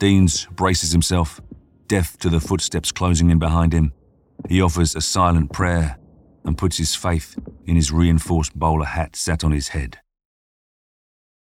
Deans 0.00 0.46
braces 0.46 0.92
himself, 0.92 1.42
deaf 1.86 2.16
to 2.16 2.30
the 2.30 2.40
footsteps 2.40 2.90
closing 2.90 3.28
in 3.28 3.38
behind 3.38 3.74
him. 3.74 3.92
He 4.48 4.62
offers 4.62 4.96
a 4.96 5.02
silent 5.02 5.52
prayer 5.52 5.98
and 6.42 6.56
puts 6.56 6.78
his 6.78 6.94
faith 6.94 7.38
in 7.66 7.76
his 7.76 7.92
reinforced 7.92 8.58
bowler 8.58 8.86
hat 8.86 9.14
set 9.14 9.44
on 9.44 9.52
his 9.52 9.68
head. 9.68 9.98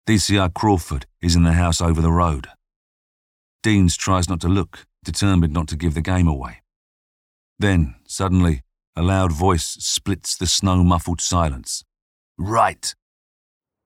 DCI 0.06 0.54
Crawford 0.54 1.06
is 1.22 1.38
in 1.38 1.44
the 1.44 1.54
house 1.54 1.80
over 1.80 2.02
the 2.02 2.12
road. 2.12 2.50
Deans 3.64 3.96
tries 3.96 4.28
not 4.28 4.42
to 4.42 4.50
look, 4.50 4.86
determined 5.02 5.54
not 5.54 5.70
to 5.70 5.78
give 5.78 5.94
the 5.94 6.02
game 6.02 6.28
away. 6.28 6.62
Then, 7.58 7.96
suddenly, 8.06 8.64
a 8.98 9.02
loud 9.02 9.32
voice 9.32 9.78
splits 9.80 10.36
the 10.36 10.46
snow 10.46 10.84
muffled 10.84 11.22
silence. 11.22 11.86
Right! 12.38 12.94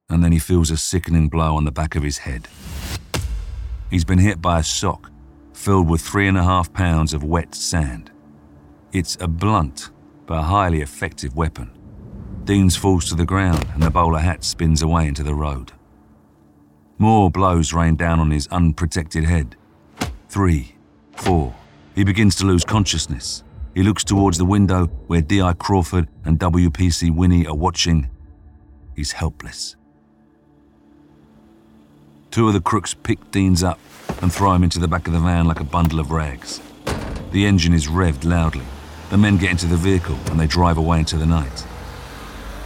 And 0.09 0.23
then 0.23 0.31
he 0.31 0.39
feels 0.39 0.71
a 0.71 0.77
sickening 0.77 1.29
blow 1.29 1.55
on 1.55 1.65
the 1.65 1.71
back 1.71 1.95
of 1.95 2.01
his 2.01 2.19
head. 2.19 2.47
He's 3.95 4.03
been 4.03 4.19
hit 4.19 4.41
by 4.41 4.59
a 4.59 4.63
sock 4.63 5.09
filled 5.53 5.87
with 5.89 6.01
three 6.01 6.27
and 6.27 6.37
a 6.37 6.43
half 6.43 6.73
pounds 6.73 7.13
of 7.13 7.23
wet 7.23 7.55
sand. 7.55 8.11
It's 8.91 9.15
a 9.21 9.27
blunt 9.29 9.89
but 10.25 10.43
highly 10.43 10.81
effective 10.81 11.33
weapon. 11.33 11.71
Deans 12.43 12.75
falls 12.75 13.05
to 13.05 13.15
the 13.15 13.25
ground 13.25 13.65
and 13.73 13.81
the 13.81 13.89
bowler 13.89 14.19
hat 14.19 14.43
spins 14.43 14.81
away 14.81 15.07
into 15.07 15.23
the 15.23 15.33
road. 15.33 15.71
More 16.97 17.31
blows 17.31 17.71
rain 17.71 17.95
down 17.95 18.19
on 18.19 18.31
his 18.31 18.47
unprotected 18.47 19.23
head. 19.23 19.55
Three, 20.27 20.75
four. 21.15 21.55
He 21.95 22.03
begins 22.03 22.35
to 22.35 22.45
lose 22.45 22.65
consciousness. 22.65 23.45
He 23.73 23.81
looks 23.81 24.03
towards 24.03 24.37
the 24.37 24.43
window 24.43 24.87
where 25.07 25.21
D.I. 25.21 25.53
Crawford 25.53 26.09
and 26.25 26.37
WPC 26.37 27.15
Winnie 27.15 27.47
are 27.47 27.55
watching. 27.55 28.09
He's 28.93 29.13
helpless. 29.13 29.77
Two 32.35 32.49
of 32.49 32.53
the 32.53 32.59
crooks 32.59 32.93
pick 32.93 33.31
Deans 33.31 33.63
up 33.63 33.79
and 34.21 34.29
throw 34.29 34.51
him 34.51 34.61
into 34.61 34.77
the 34.77 34.89
back 34.89 35.07
of 35.07 35.13
the 35.13 35.21
van 35.21 35.45
like 35.45 35.61
a 35.61 35.63
bundle 35.63 36.01
of 36.01 36.11
rags. 36.11 36.59
The 37.31 37.45
engine 37.45 37.73
is 37.73 37.87
revved 37.87 38.25
loudly. 38.25 38.65
The 39.09 39.17
men 39.17 39.37
get 39.37 39.51
into 39.51 39.67
the 39.67 39.77
vehicle 39.77 40.17
and 40.29 40.37
they 40.37 40.45
drive 40.45 40.77
away 40.77 40.99
into 40.99 41.15
the 41.17 41.25
night. 41.25 41.65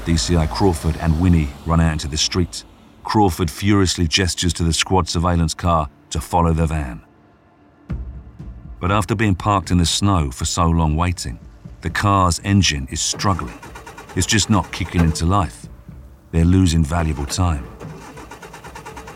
DCI 0.05 0.49
Crawford 0.49 0.97
and 0.97 1.21
Winnie 1.21 1.49
run 1.67 1.79
out 1.79 1.91
into 1.91 2.07
the 2.07 2.17
street. 2.17 2.63
Crawford 3.03 3.51
furiously 3.51 4.07
gestures 4.07 4.53
to 4.53 4.63
the 4.63 4.73
squad 4.73 5.07
surveillance 5.07 5.53
car 5.53 5.87
to 6.09 6.19
follow 6.19 6.51
the 6.51 6.65
van. 6.65 7.03
But 8.79 8.91
after 8.91 9.13
being 9.13 9.35
parked 9.35 9.69
in 9.69 9.77
the 9.77 9.85
snow 9.85 10.31
for 10.31 10.45
so 10.45 10.65
long 10.67 10.95
waiting, 10.95 11.37
the 11.81 11.91
car's 11.91 12.41
engine 12.43 12.87
is 12.89 13.01
struggling. 13.01 13.59
It's 14.15 14.25
just 14.25 14.49
not 14.49 14.71
kicking 14.71 15.01
into 15.01 15.27
life. 15.27 15.67
They're 16.31 16.43
losing 16.43 16.83
valuable 16.83 17.27
time. 17.27 17.67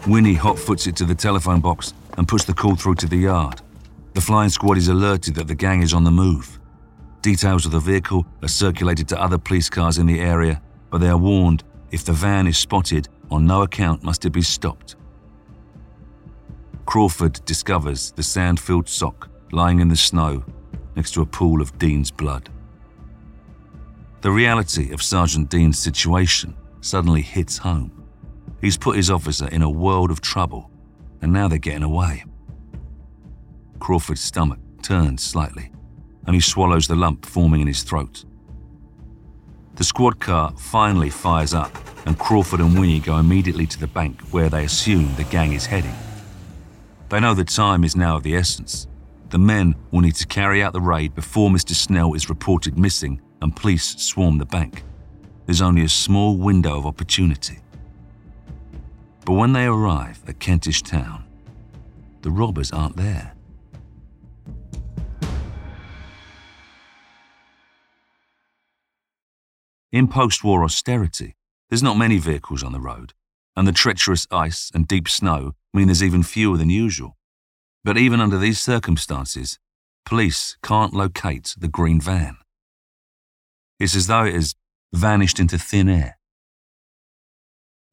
Winnie 0.05 0.35
hotfoots 0.35 0.85
it 0.85 0.97
to 0.97 1.05
the 1.05 1.15
telephone 1.15 1.61
box 1.61 1.93
and 2.17 2.27
puts 2.27 2.43
the 2.43 2.53
call 2.53 2.75
through 2.75 2.95
to 2.95 3.07
the 3.07 3.15
yard. 3.15 3.61
The 4.13 4.21
flying 4.21 4.49
squad 4.49 4.77
is 4.77 4.89
alerted 4.89 5.35
that 5.35 5.47
the 5.47 5.55
gang 5.55 5.81
is 5.81 5.93
on 5.93 6.03
the 6.03 6.11
move. 6.11 6.59
Details 7.21 7.65
of 7.65 7.71
the 7.71 7.79
vehicle 7.79 8.25
are 8.41 8.49
circulated 8.49 9.07
to 9.07 9.21
other 9.21 9.37
police 9.37 9.69
cars 9.69 9.97
in 9.97 10.05
the 10.05 10.19
area, 10.19 10.61
but 10.89 10.97
they 10.97 11.07
are 11.07 11.17
warned 11.17 11.63
if 11.91 12.03
the 12.03 12.11
van 12.11 12.47
is 12.47 12.57
spotted, 12.57 13.07
on 13.31 13.45
no 13.45 13.61
account 13.61 14.03
must 14.03 14.25
it 14.25 14.31
be 14.31 14.41
stopped. 14.41 14.97
Crawford 16.85 17.39
discovers 17.45 18.11
the 18.11 18.23
sand 18.23 18.59
filled 18.59 18.89
sock 18.89 19.29
lying 19.53 19.79
in 19.79 19.87
the 19.87 19.95
snow 19.95 20.43
next 20.97 21.13
to 21.13 21.21
a 21.21 21.25
pool 21.25 21.61
of 21.61 21.79
Dean's 21.79 22.11
blood. 22.11 22.49
The 24.19 24.31
reality 24.31 24.91
of 24.91 25.01
Sergeant 25.01 25.49
Dean's 25.49 25.79
situation 25.79 26.55
suddenly 26.81 27.21
hits 27.21 27.57
home. 27.57 28.02
He's 28.63 28.77
put 28.77 28.95
his 28.95 29.11
officer 29.11 29.47
in 29.49 29.61
a 29.61 29.69
world 29.69 30.09
of 30.09 30.21
trouble, 30.21 30.71
and 31.21 31.31
now 31.31 31.47
they're 31.47 31.59
getting 31.59 31.83
away. 31.83 32.23
Crawford's 33.79 34.21
stomach 34.21 34.59
turns 34.81 35.21
slightly 35.21 35.69
and 36.25 36.35
he 36.35 36.41
swallows 36.41 36.87
the 36.87 36.95
lump 36.95 37.25
forming 37.25 37.61
in 37.61 37.67
his 37.67 37.83
throat. 37.83 38.23
The 39.75 39.83
squad 39.83 40.19
car 40.19 40.53
finally 40.57 41.09
fires 41.09 41.53
up, 41.53 41.75
and 42.05 42.17
Crawford 42.17 42.59
and 42.59 42.79
Winnie 42.79 42.99
go 42.99 43.17
immediately 43.17 43.65
to 43.67 43.79
the 43.79 43.87
bank 43.87 44.21
where 44.31 44.49
they 44.49 44.65
assume 44.65 45.15
the 45.15 45.23
gang 45.25 45.53
is 45.53 45.65
heading. 45.65 45.95
They 47.09 47.19
know 47.19 47.33
that 47.33 47.49
time 47.49 47.83
is 47.83 47.95
now 47.95 48.17
of 48.17 48.23
the 48.23 48.35
essence. 48.35 48.87
The 49.29 49.39
men 49.39 49.75
will 49.91 50.01
need 50.01 50.15
to 50.15 50.27
carry 50.27 50.61
out 50.61 50.73
the 50.73 50.81
raid 50.81 51.15
before 51.15 51.49
Mr. 51.49 51.71
Snell 51.71 52.13
is 52.13 52.29
reported 52.29 52.77
missing 52.77 53.19
and 53.41 53.55
police 53.55 53.95
swarm 53.97 54.37
the 54.37 54.45
bank. 54.45 54.83
There's 55.45 55.61
only 55.61 55.83
a 55.83 55.89
small 55.89 56.37
window 56.37 56.77
of 56.77 56.85
opportunity. 56.85 57.62
But 59.25 59.33
when 59.33 59.53
they 59.53 59.65
arrive 59.65 60.21
at 60.27 60.39
Kentish 60.39 60.81
Town, 60.81 61.23
the 62.21 62.31
robbers 62.31 62.71
aren't 62.71 62.97
there. 62.97 63.33
In 69.91 70.07
post 70.07 70.43
war 70.43 70.63
austerity, 70.63 71.35
there's 71.69 71.83
not 71.83 71.97
many 71.97 72.17
vehicles 72.17 72.63
on 72.63 72.71
the 72.71 72.79
road, 72.79 73.13
and 73.55 73.67
the 73.67 73.71
treacherous 73.71 74.25
ice 74.31 74.71
and 74.73 74.87
deep 74.87 75.07
snow 75.07 75.53
mean 75.73 75.87
there's 75.87 76.03
even 76.03 76.23
fewer 76.23 76.57
than 76.57 76.69
usual. 76.69 77.15
But 77.83 77.97
even 77.97 78.19
under 78.19 78.37
these 78.37 78.59
circumstances, 78.59 79.59
police 80.05 80.57
can't 80.63 80.93
locate 80.93 81.55
the 81.57 81.67
green 81.67 82.01
van. 82.01 82.37
It's 83.79 83.95
as 83.95 84.07
though 84.07 84.25
it 84.25 84.33
has 84.33 84.55
vanished 84.93 85.39
into 85.39 85.57
thin 85.57 85.89
air. 85.89 86.17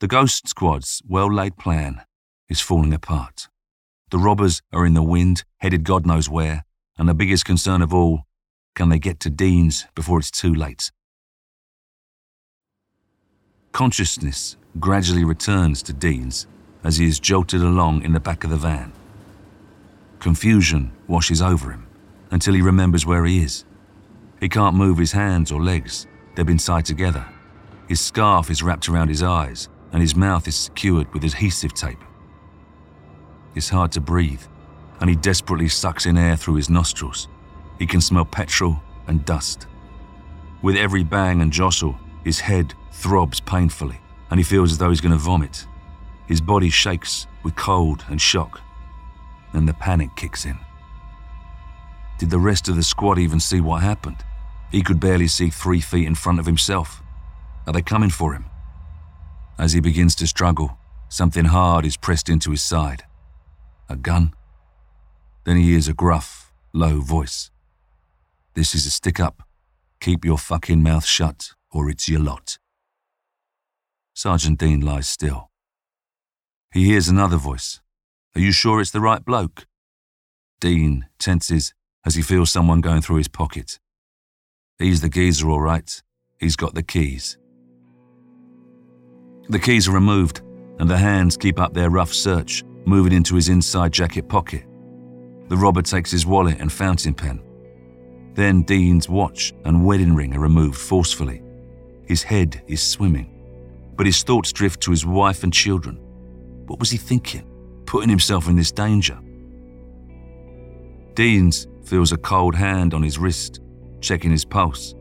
The 0.01 0.09
Ghost 0.09 0.49
Squad's 0.49 1.03
well 1.07 1.31
laid 1.31 1.59
plan 1.59 2.01
is 2.49 2.63
falling 2.63 2.95
apart. 2.95 3.49
The 4.11 4.17
robbers 4.17 4.63
are 4.73 4.87
in 4.87 4.95
the 4.95 5.03
wind, 5.03 5.45
headed 5.59 5.85
God 5.85 6.07
knows 6.07 6.27
where, 6.27 6.65
and 6.97 7.07
the 7.07 7.13
biggest 7.13 7.45
concern 7.45 7.83
of 7.83 7.93
all 7.93 8.23
can 8.75 8.89
they 8.89 8.99
get 8.99 9.21
to 9.21 9.29
Dean's 9.29 9.87
before 9.95 10.19
it's 10.19 10.31
too 10.31 10.55
late? 10.55 10.91
Consciousness 13.73 14.57
gradually 14.79 15.23
returns 15.23 15.83
to 15.83 15.93
Deans 15.93 16.47
as 16.83 16.97
he 16.97 17.05
is 17.05 17.21
jolted 17.21 17.61
along 17.61 18.03
in 18.03 18.15
the 18.15 18.21
back 18.21 18.43
of 18.43 18.49
the 18.49 18.57
van. 18.57 18.95
Confusion 20.19 20.93
washes 21.09 21.43
over 21.43 21.73
him 21.73 21.87
until 22.31 22.55
he 22.55 22.63
remembers 22.63 23.05
where 23.05 23.27
he 23.27 23.43
is. 23.43 23.67
He 24.41 24.49
can't 24.49 24.75
move 24.75 24.97
his 24.97 25.13
hands 25.13 25.53
or 25.53 25.63
legs, 25.63 26.07
they've 26.35 26.47
been 26.47 26.57
tied 26.57 26.87
together. 26.87 27.29
His 27.87 28.01
scarf 28.01 28.49
is 28.49 28.63
wrapped 28.63 28.89
around 28.89 29.09
his 29.09 29.23
eyes 29.23 29.69
and 29.93 30.01
his 30.01 30.15
mouth 30.15 30.47
is 30.49 30.57
secured 30.57 31.13
with 31.13 31.25
adhesive 31.25 31.75
tape. 31.75 32.03
It's 33.55 33.69
hard 33.69 33.93
to 33.93 34.01
breathe, 34.01 34.43
and 35.01 35.11
he 35.11 35.17
desperately 35.17 35.69
sucks 35.69 36.07
in 36.07 36.17
air 36.17 36.37
through 36.37 36.55
his 36.55 36.71
nostrils. 36.71 37.29
He 37.79 37.87
can 37.87 38.01
smell 38.01 38.25
petrol 38.25 38.81
and 39.07 39.25
dust. 39.25 39.67
With 40.63 40.77
every 40.77 41.03
bang 41.03 41.41
and 41.41 41.53
jostle, 41.53 41.99
his 42.25 42.41
head 42.41 42.75
throbs 42.93 43.41
painfully, 43.41 43.99
and 44.31 44.39
he 44.39 44.45
feels 44.45 44.73
as 44.73 44.79
though 44.79 44.91
he's 44.91 45.01
going 45.01 45.13
to 45.13 45.19
vomit. 45.19 45.67
His 46.27 46.41
body 46.41 46.71
shakes 46.71 47.27
with 47.43 47.57
cold 47.57 48.05
and 48.09 48.21
shock. 48.21 48.61
and 49.53 49.69
the 49.69 49.75
panic 49.75 50.15
kicks 50.17 50.45
in. 50.45 50.59
Did 52.19 52.31
the 52.31 52.39
rest 52.39 52.69
of 52.69 52.77
the 52.77 52.83
squad 52.83 53.19
even 53.19 53.41
see 53.41 53.61
what 53.61 53.83
happened? 53.83 54.19
He 54.71 54.83
could 54.83 55.01
barely 55.01 55.27
see 55.27 55.51
three 55.51 55.81
feet 55.81 56.07
in 56.07 56.15
front 56.15 56.39
of 56.39 56.47
himself. 56.47 57.03
Are 57.67 57.73
they 57.73 57.83
coming 57.83 58.11
for 58.11 58.35
him? 58.35 58.45
As 59.61 59.75
he 59.75 59.81
begins 59.81 60.15
to 60.15 60.27
struggle, 60.27 60.79
something 61.11 61.45
hard 61.45 61.85
is 61.85 61.99
pressed 61.99 62.31
into 62.31 62.51
his 62.51 62.63
side. 62.63 63.05
A 63.91 63.95
gun? 63.95 64.33
Then 65.45 65.59
he 65.59 65.65
hears 65.65 65.87
a 65.87 65.93
gruff, 65.93 66.51
low 66.73 67.01
voice. 67.01 67.51
This 68.55 68.75
is 68.75 68.87
a 68.87 68.91
stick 68.91 69.21
up. 69.21 69.43
Keep 70.01 70.25
your 70.25 70.39
fucking 70.39 70.83
mouth 70.83 71.05
shut, 71.05 71.51
or 71.71 71.91
it's 71.91 72.09
your 72.09 72.21
lot. 72.21 72.57
Sergeant 74.15 74.59
Dean 74.59 74.81
lies 74.81 75.07
still. 75.07 75.51
He 76.73 76.87
hears 76.87 77.09
another 77.09 77.37
voice. 77.37 77.83
Are 78.35 78.41
you 78.41 78.53
sure 78.53 78.81
it's 78.81 78.93
the 78.93 79.01
right 79.03 79.23
bloke? 79.23 79.67
Dean 80.59 81.05
tenses 81.19 81.75
as 82.07 82.15
he 82.15 82.23
feels 82.23 82.51
someone 82.51 82.81
going 82.81 83.03
through 83.03 83.17
his 83.17 83.29
pocket. 83.29 83.79
He's 84.79 85.03
the 85.03 85.11
geezer, 85.11 85.51
all 85.51 85.61
right. 85.61 86.03
He's 86.39 86.57
got 86.57 86.75
the 86.75 86.83
keys. 86.83 87.37
The 89.49 89.59
keys 89.59 89.89
are 89.89 89.93
removed, 89.93 90.43
and 90.79 90.89
the 90.89 90.97
hands 90.97 91.37
keep 91.37 91.59
up 91.59 91.75
their 91.75 91.91
rough 91.91 92.13
search, 92.13 92.65
moving 92.85 93.13
into 93.13 93.35
his 93.35 93.49
inside 93.49 93.93
jacket 93.93 94.29
pocket. 94.29 94.65
The 95.49 95.57
robber 95.57 95.83
takes 95.83 96.11
his 96.11 96.27
wallet 96.27 96.61
and 96.61 96.73
fountain 96.73 97.15
pen. 97.15 97.43
Then 98.35 98.63
Dean's 98.63 99.09
watch 99.09 99.53
and 99.65 99.85
wedding 99.85 100.15
ring 100.15 100.35
are 100.37 100.41
removed 100.41 100.79
forcefully. 100.79 101.43
His 102.07 102.23
head 102.23 102.63
is 102.69 102.83
swimming, 102.83 103.29
but 103.97 104.07
his 104.07 104.23
thoughts 104.23 104.53
drift 104.53 104.81
to 104.83 104.93
his 104.93 105.05
wife 105.05 105.43
and 105.43 105.53
children. 105.53 105.97
What 106.67 106.79
was 106.79 106.91
he 106.91 106.97
thinking, 106.97 107.45
putting 107.87 108.09
himself 108.09 108.49
in 108.49 108.57
this 108.57 108.71
danger? 108.71 109.19
Deans 111.15 111.67
feels 111.85 112.13
a 112.13 112.17
cold 112.17 112.55
hand 112.55 112.95
on 112.95 113.03
his 113.03 113.19
wrist, 113.19 113.61
checking 114.01 114.31
his 114.31 114.45
pulse. 114.45 114.95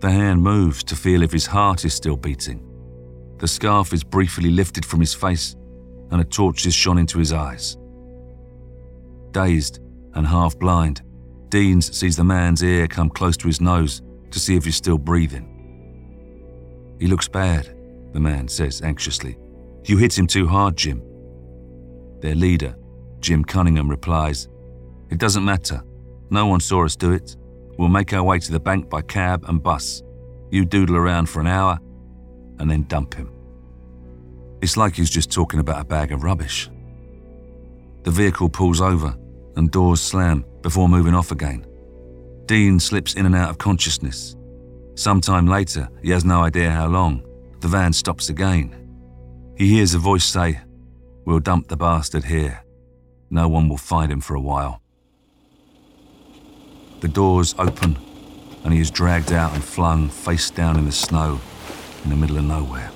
The 0.00 0.10
hand 0.10 0.42
moves 0.42 0.82
to 0.84 0.96
feel 0.96 1.22
if 1.22 1.30
his 1.32 1.46
heart 1.46 1.84
is 1.84 1.94
still 1.94 2.16
beating. 2.16 2.62
The 3.44 3.48
scarf 3.48 3.92
is 3.92 4.02
briefly 4.02 4.50
lifted 4.50 4.86
from 4.86 5.00
his 5.00 5.12
face, 5.12 5.54
and 6.10 6.18
a 6.18 6.24
torch 6.24 6.64
is 6.64 6.72
shone 6.72 6.96
into 6.96 7.18
his 7.18 7.30
eyes. 7.30 7.76
Dazed 9.32 9.80
and 10.14 10.26
half 10.26 10.58
blind, 10.58 11.02
Deans 11.50 11.94
sees 11.94 12.16
the 12.16 12.24
man's 12.24 12.62
ear 12.62 12.88
come 12.88 13.10
close 13.10 13.36
to 13.36 13.46
his 13.46 13.60
nose 13.60 14.00
to 14.30 14.38
see 14.38 14.56
if 14.56 14.64
he's 14.64 14.76
still 14.76 14.96
breathing. 14.96 15.46
He 16.98 17.06
looks 17.06 17.28
bad, 17.28 17.76
the 18.14 18.18
man 18.18 18.48
says 18.48 18.80
anxiously. 18.80 19.36
You 19.84 19.98
hit 19.98 20.18
him 20.18 20.26
too 20.26 20.46
hard, 20.46 20.78
Jim. 20.78 21.02
Their 22.20 22.36
leader, 22.36 22.74
Jim 23.20 23.44
Cunningham, 23.44 23.90
replies, 23.90 24.48
It 25.10 25.18
doesn't 25.18 25.44
matter. 25.44 25.82
No 26.30 26.46
one 26.46 26.60
saw 26.60 26.86
us 26.86 26.96
do 26.96 27.12
it. 27.12 27.36
We'll 27.76 27.90
make 27.90 28.14
our 28.14 28.22
way 28.22 28.38
to 28.38 28.52
the 28.52 28.58
bank 28.58 28.88
by 28.88 29.02
cab 29.02 29.44
and 29.48 29.62
bus. 29.62 30.02
You 30.50 30.64
doodle 30.64 30.96
around 30.96 31.28
for 31.28 31.40
an 31.40 31.46
hour 31.46 31.78
and 32.58 32.70
then 32.70 32.84
dump 32.84 33.12
him. 33.12 33.33
It's 34.60 34.76
like 34.76 34.94
he's 34.94 35.10
just 35.10 35.30
talking 35.30 35.60
about 35.60 35.80
a 35.80 35.84
bag 35.84 36.12
of 36.12 36.24
rubbish. 36.24 36.70
The 38.04 38.10
vehicle 38.10 38.48
pulls 38.48 38.80
over 38.80 39.16
and 39.56 39.70
doors 39.70 40.00
slam 40.00 40.44
before 40.62 40.88
moving 40.88 41.14
off 41.14 41.30
again. 41.30 41.66
Dean 42.46 42.78
slips 42.78 43.14
in 43.14 43.26
and 43.26 43.34
out 43.34 43.50
of 43.50 43.58
consciousness. 43.58 44.36
Sometime 44.94 45.46
later, 45.46 45.88
he 46.02 46.10
has 46.10 46.24
no 46.24 46.42
idea 46.42 46.70
how 46.70 46.86
long, 46.86 47.22
the 47.60 47.68
van 47.68 47.92
stops 47.92 48.28
again. 48.28 48.74
He 49.56 49.68
hears 49.68 49.94
a 49.94 49.98
voice 49.98 50.24
say, 50.24 50.60
We'll 51.24 51.40
dump 51.40 51.68
the 51.68 51.76
bastard 51.76 52.24
here. 52.24 52.62
No 53.30 53.48
one 53.48 53.68
will 53.68 53.78
find 53.78 54.12
him 54.12 54.20
for 54.20 54.34
a 54.34 54.40
while. 54.40 54.82
The 57.00 57.08
doors 57.08 57.54
open, 57.58 57.96
and 58.62 58.72
he 58.72 58.80
is 58.80 58.90
dragged 58.90 59.32
out 59.32 59.54
and 59.54 59.64
flung 59.64 60.08
face 60.08 60.50
down 60.50 60.76
in 60.76 60.84
the 60.84 60.92
snow 60.92 61.40
in 62.04 62.10
the 62.10 62.16
middle 62.16 62.36
of 62.36 62.44
nowhere. 62.44 62.90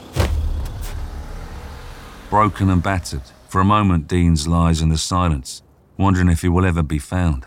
Broken 2.30 2.68
and 2.68 2.82
battered, 2.82 3.22
for 3.48 3.60
a 3.60 3.64
moment 3.64 4.06
Deans 4.06 4.46
lies 4.46 4.82
in 4.82 4.90
the 4.90 4.98
silence, 4.98 5.62
wondering 5.96 6.28
if 6.28 6.42
he 6.42 6.48
will 6.48 6.66
ever 6.66 6.82
be 6.82 6.98
found. 6.98 7.46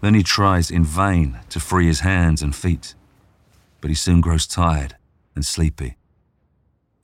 Then 0.00 0.14
he 0.14 0.24
tries 0.24 0.72
in 0.72 0.84
vain 0.84 1.38
to 1.50 1.60
free 1.60 1.86
his 1.86 2.00
hands 2.00 2.42
and 2.42 2.54
feet, 2.54 2.94
but 3.80 3.88
he 3.88 3.94
soon 3.94 4.20
grows 4.20 4.46
tired 4.46 4.96
and 5.36 5.46
sleepy. 5.46 5.96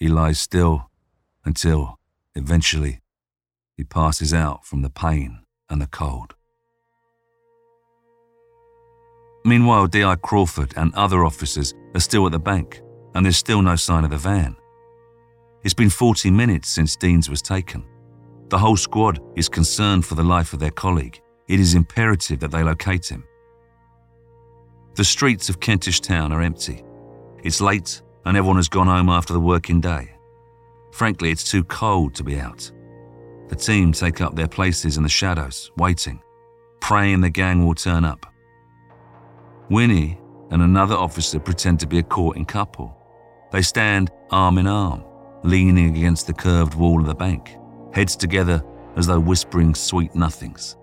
He 0.00 0.08
lies 0.08 0.40
still 0.40 0.90
until, 1.44 2.00
eventually, 2.34 3.00
he 3.76 3.84
passes 3.84 4.34
out 4.34 4.66
from 4.66 4.82
the 4.82 4.90
pain 4.90 5.38
and 5.70 5.80
the 5.80 5.86
cold. 5.86 6.34
Meanwhile, 9.44 9.86
D.I. 9.86 10.16
Crawford 10.16 10.74
and 10.76 10.92
other 10.94 11.24
officers 11.24 11.74
are 11.94 12.00
still 12.00 12.26
at 12.26 12.32
the 12.32 12.40
bank, 12.40 12.82
and 13.14 13.24
there's 13.24 13.36
still 13.36 13.62
no 13.62 13.76
sign 13.76 14.02
of 14.02 14.10
the 14.10 14.16
van. 14.16 14.56
It's 15.64 15.74
been 15.74 15.90
40 15.90 16.30
minutes 16.30 16.68
since 16.68 16.96
Deans 16.96 17.30
was 17.30 17.40
taken. 17.40 17.84
The 18.48 18.58
whole 18.58 18.76
squad 18.76 19.20
is 19.36 19.48
concerned 19.48 20.04
for 20.04 20.16
the 20.16 20.24
life 20.24 20.52
of 20.52 20.58
their 20.58 20.70
colleague. 20.70 21.20
It 21.46 21.60
is 21.60 21.74
imperative 21.74 22.40
that 22.40 22.50
they 22.50 22.64
locate 22.64 23.10
him. 23.10 23.24
The 24.94 25.04
streets 25.04 25.48
of 25.48 25.60
Kentish 25.60 26.00
Town 26.00 26.32
are 26.32 26.42
empty. 26.42 26.82
It's 27.44 27.60
late, 27.60 28.02
and 28.24 28.36
everyone 28.36 28.56
has 28.56 28.68
gone 28.68 28.88
home 28.88 29.08
after 29.08 29.32
the 29.32 29.40
working 29.40 29.80
day. 29.80 30.12
Frankly, 30.90 31.30
it's 31.30 31.50
too 31.50 31.64
cold 31.64 32.14
to 32.16 32.24
be 32.24 32.38
out. 32.38 32.70
The 33.48 33.56
team 33.56 33.92
take 33.92 34.20
up 34.20 34.34
their 34.34 34.48
places 34.48 34.96
in 34.96 35.02
the 35.02 35.08
shadows, 35.08 35.70
waiting, 35.76 36.20
praying 36.80 37.20
the 37.20 37.30
gang 37.30 37.64
will 37.64 37.74
turn 37.74 38.04
up. 38.04 38.26
Winnie 39.70 40.18
and 40.50 40.60
another 40.60 40.94
officer 40.94 41.38
pretend 41.38 41.80
to 41.80 41.86
be 41.86 41.98
a 41.98 42.02
courting 42.02 42.44
couple. 42.44 42.96
They 43.52 43.62
stand 43.62 44.10
arm 44.30 44.58
in 44.58 44.66
arm, 44.66 45.04
leaning 45.42 45.96
against 45.96 46.26
the 46.26 46.32
curved 46.32 46.74
wall 46.74 47.00
of 47.00 47.06
the 47.06 47.14
bank, 47.14 47.56
heads 47.92 48.16
together 48.16 48.62
as 48.96 49.06
though 49.06 49.20
whispering 49.20 49.74
sweet 49.74 50.14
nothings. 50.14 50.76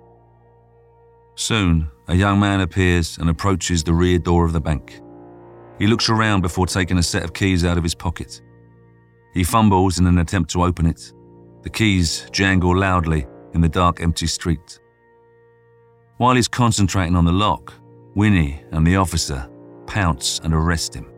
Soon, 1.35 1.89
a 2.07 2.15
young 2.15 2.39
man 2.39 2.61
appears 2.61 3.17
and 3.17 3.29
approaches 3.29 3.83
the 3.83 3.93
rear 3.93 4.19
door 4.19 4.45
of 4.45 4.53
the 4.53 4.59
bank. 4.59 5.01
He 5.77 5.87
looks 5.87 6.09
around 6.09 6.41
before 6.41 6.67
taking 6.67 6.97
a 6.97 7.03
set 7.03 7.23
of 7.23 7.33
keys 7.33 7.63
out 7.63 7.77
of 7.77 7.83
his 7.83 7.95
pocket. 7.95 8.41
He 9.33 9.43
fumbles 9.43 9.99
in 9.99 10.07
an 10.07 10.17
attempt 10.17 10.51
to 10.51 10.63
open 10.63 10.85
it. 10.85 11.13
The 11.61 11.69
keys 11.69 12.27
jangle 12.31 12.75
loudly 12.75 13.25
in 13.53 13.61
the 13.61 13.69
dark, 13.69 14.01
empty 14.01 14.27
street. 14.27 14.79
While 16.17 16.35
he's 16.35 16.49
concentrating 16.49 17.15
on 17.15 17.25
the 17.25 17.31
lock, 17.31 17.73
Winnie 18.15 18.61
and 18.71 18.85
the 18.85 18.97
officer 18.97 19.49
pounce 19.87 20.39
and 20.43 20.53
arrest 20.53 20.93
him. 20.93 21.09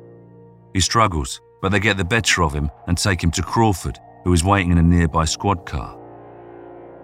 He 0.73 0.79
struggles, 0.79 1.41
but 1.61 1.71
they 1.71 1.79
get 1.79 1.97
the 1.97 2.03
better 2.03 2.43
of 2.43 2.53
him 2.53 2.69
and 2.87 2.97
take 2.97 3.23
him 3.23 3.31
to 3.31 3.43
Crawford, 3.43 3.99
who 4.23 4.33
is 4.33 4.43
waiting 4.43 4.71
in 4.71 4.77
a 4.77 4.83
nearby 4.83 5.25
squad 5.25 5.65
car. 5.65 5.97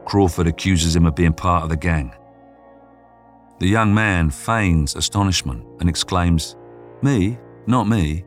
Crawford 0.06 0.48
accuses 0.48 0.96
him 0.96 1.06
of 1.06 1.16
being 1.16 1.34
part 1.34 1.64
of 1.64 1.70
the 1.70 1.78
gang. 1.78 2.14
The 3.60 3.68
young 3.68 3.94
man 3.94 4.30
feigns 4.30 4.96
astonishment 4.96 5.66
and 5.80 5.90
exclaims, 5.90 6.56
Me? 7.02 7.38
Not 7.66 7.88
me. 7.88 8.24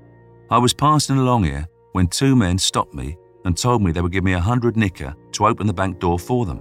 I 0.51 0.59
was 0.59 0.75
passing 0.75 1.17
along 1.19 1.45
here 1.45 1.67
when 1.93 2.09
two 2.09 2.37
men 2.37 2.59
stopped 2.59 2.95
me 2.95 3.17
and 3.45 3.57
told 3.57 3.83
me 3.83 3.93
they 3.93 4.01
would 4.01 4.13
give 4.13 4.25
me 4.25 4.35
a 4.35 4.41
hundred 4.41 4.77
nicker 4.77 5.15
to 5.33 5.47
open 5.47 5.67
the 5.67 5.73
bank 5.73 5.99
door 5.99 6.19
for 6.19 6.45
them. 6.45 6.61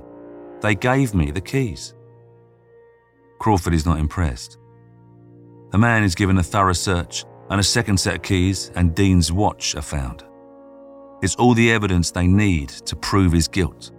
They 0.62 0.76
gave 0.76 1.14
me 1.14 1.32
the 1.32 1.42
keys. 1.42 1.94
Crawford 3.40 3.74
is 3.74 3.86
not 3.86 4.00
impressed. 4.00 4.58
The 5.72 5.78
man 5.78 6.04
is 6.04 6.16
given 6.16 6.38
a 6.38 6.44
thorough 6.44 6.74
search, 6.74 7.26
and 7.50 7.60
a 7.60 7.64
second 7.64 7.98
set 7.98 8.16
of 8.16 8.22
keys 8.22 8.72
and 8.76 8.96
Dean's 8.96 9.32
watch 9.32 9.76
are 9.76 9.82
found. 9.82 10.24
It's 11.22 11.36
all 11.36 11.54
the 11.54 11.72
evidence 11.72 12.12
they 12.12 12.28
need 12.28 12.70
to 12.70 12.96
prove 12.96 13.32
his 13.32 13.48
guilt. 13.48 13.92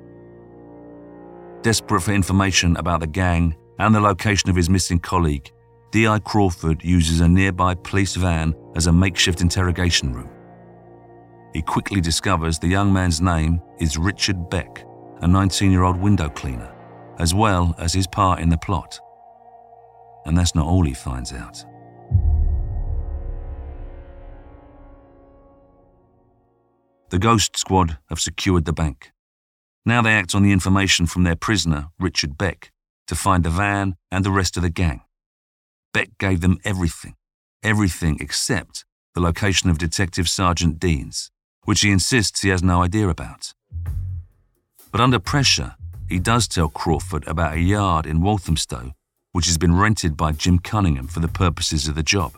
Desperate 1.62 2.00
for 2.00 2.12
information 2.12 2.76
about 2.76 3.00
the 3.00 3.06
gang 3.06 3.54
and 3.78 3.94
the 3.94 4.00
location 4.00 4.48
of 4.48 4.56
his 4.56 4.70
missing 4.70 4.98
colleague, 4.98 5.50
D.I. 5.90 6.20
Crawford 6.20 6.82
uses 6.82 7.20
a 7.20 7.28
nearby 7.28 7.74
police 7.74 8.14
van 8.14 8.54
as 8.76 8.86
a 8.86 8.92
makeshift 8.92 9.40
interrogation 9.40 10.12
room. 10.12 10.30
He 11.52 11.62
quickly 11.62 12.00
discovers 12.00 12.58
the 12.58 12.68
young 12.68 12.92
man's 12.92 13.20
name 13.20 13.60
is 13.80 13.98
Richard 13.98 14.48
Beck, 14.48 14.86
a 15.20 15.26
19 15.26 15.70
year 15.70 15.82
old 15.82 16.00
window 16.00 16.28
cleaner, 16.28 16.72
as 17.18 17.34
well 17.34 17.74
as 17.78 17.92
his 17.92 18.06
part 18.06 18.40
in 18.40 18.48
the 18.48 18.58
plot. 18.58 19.00
And 20.24 20.38
that's 20.38 20.54
not 20.54 20.66
all 20.66 20.84
he 20.84 20.94
finds 20.94 21.32
out. 21.32 21.64
The 27.10 27.18
Ghost 27.18 27.56
Squad 27.56 27.98
have 28.08 28.20
secured 28.20 28.66
the 28.66 28.72
bank. 28.72 29.10
Now 29.84 30.00
they 30.00 30.12
act 30.12 30.32
on 30.32 30.44
the 30.44 30.52
information 30.52 31.06
from 31.06 31.24
their 31.24 31.34
prisoner, 31.34 31.88
Richard 31.98 32.38
Beck, 32.38 32.70
to 33.08 33.16
find 33.16 33.42
the 33.42 33.50
van 33.50 33.96
and 34.12 34.24
the 34.24 34.30
rest 34.30 34.56
of 34.56 34.62
the 34.62 34.70
gang. 34.70 35.00
Beck 35.92 36.10
gave 36.18 36.40
them 36.40 36.58
everything, 36.64 37.16
everything 37.64 38.18
except 38.20 38.84
the 39.14 39.20
location 39.20 39.68
of 39.70 39.78
Detective 39.78 40.28
Sergeant 40.28 40.78
Deans, 40.78 41.32
which 41.64 41.80
he 41.80 41.90
insists 41.90 42.42
he 42.42 42.48
has 42.50 42.62
no 42.62 42.80
idea 42.80 43.08
about. 43.08 43.54
But 44.92 45.00
under 45.00 45.18
pressure, 45.18 45.74
he 46.08 46.20
does 46.20 46.46
tell 46.46 46.68
Crawford 46.68 47.26
about 47.26 47.54
a 47.54 47.60
yard 47.60 48.06
in 48.06 48.20
Walthamstow 48.20 48.92
which 49.32 49.46
has 49.46 49.58
been 49.58 49.74
rented 49.74 50.16
by 50.16 50.30
Jim 50.30 50.60
Cunningham 50.60 51.08
for 51.08 51.18
the 51.18 51.28
purposes 51.28 51.88
of 51.88 51.96
the 51.96 52.02
job. 52.04 52.36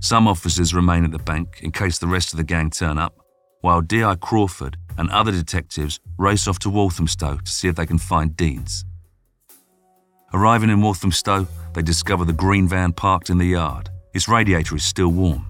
Some 0.00 0.28
officers 0.28 0.74
remain 0.74 1.04
at 1.04 1.12
the 1.12 1.18
bank 1.18 1.60
in 1.62 1.72
case 1.72 1.98
the 1.98 2.06
rest 2.06 2.32
of 2.32 2.36
the 2.36 2.44
gang 2.44 2.70
turn 2.70 2.98
up, 2.98 3.21
while 3.62 3.80
D.I. 3.80 4.16
Crawford 4.16 4.76
and 4.98 5.10
other 5.10 5.32
detectives 5.32 5.98
race 6.18 6.46
off 6.46 6.58
to 6.60 6.70
Walthamstow 6.70 7.38
to 7.38 7.50
see 7.50 7.68
if 7.68 7.76
they 7.76 7.86
can 7.86 7.96
find 7.96 8.36
Deans. 8.36 8.84
Arriving 10.34 10.68
in 10.68 10.82
Walthamstow, 10.82 11.48
they 11.72 11.80
discover 11.82 12.26
the 12.26 12.32
green 12.32 12.68
van 12.68 12.92
parked 12.92 13.30
in 13.30 13.38
the 13.38 13.46
yard. 13.46 13.88
Its 14.12 14.28
radiator 14.28 14.76
is 14.76 14.84
still 14.84 15.08
warm. 15.08 15.46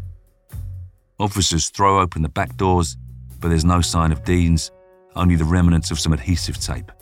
Officers 1.18 1.68
throw 1.68 2.00
open 2.00 2.22
the 2.22 2.28
back 2.28 2.56
doors, 2.56 2.96
but 3.40 3.48
there's 3.48 3.64
no 3.64 3.80
sign 3.80 4.12
of 4.12 4.24
Deans, 4.24 4.70
only 5.16 5.34
the 5.34 5.44
remnants 5.44 5.90
of 5.90 5.98
some 5.98 6.12
adhesive 6.12 6.58
tape. 6.58 6.92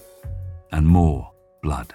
And 0.72 0.86
more 0.86 1.30
blood 1.62 1.94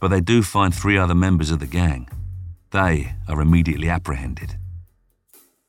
but 0.00 0.08
they 0.08 0.20
do 0.20 0.42
find 0.42 0.74
three 0.74 0.98
other 0.98 1.14
members 1.14 1.50
of 1.50 1.58
the 1.58 1.66
gang. 1.66 2.08
They 2.70 3.14
are 3.28 3.40
immediately 3.40 3.88
apprehended. 3.88 4.58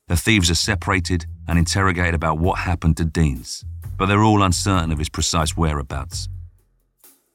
The 0.08 0.16
thieves 0.16 0.50
are 0.50 0.56
separated 0.56 1.26
and 1.50 1.58
interrogated 1.58 2.14
about 2.14 2.38
what 2.38 2.60
happened 2.60 2.96
to 2.96 3.04
Deans, 3.04 3.64
but 3.98 4.06
they're 4.06 4.22
all 4.22 4.40
uncertain 4.40 4.92
of 4.92 4.98
his 4.98 5.08
precise 5.08 5.56
whereabouts. 5.56 6.28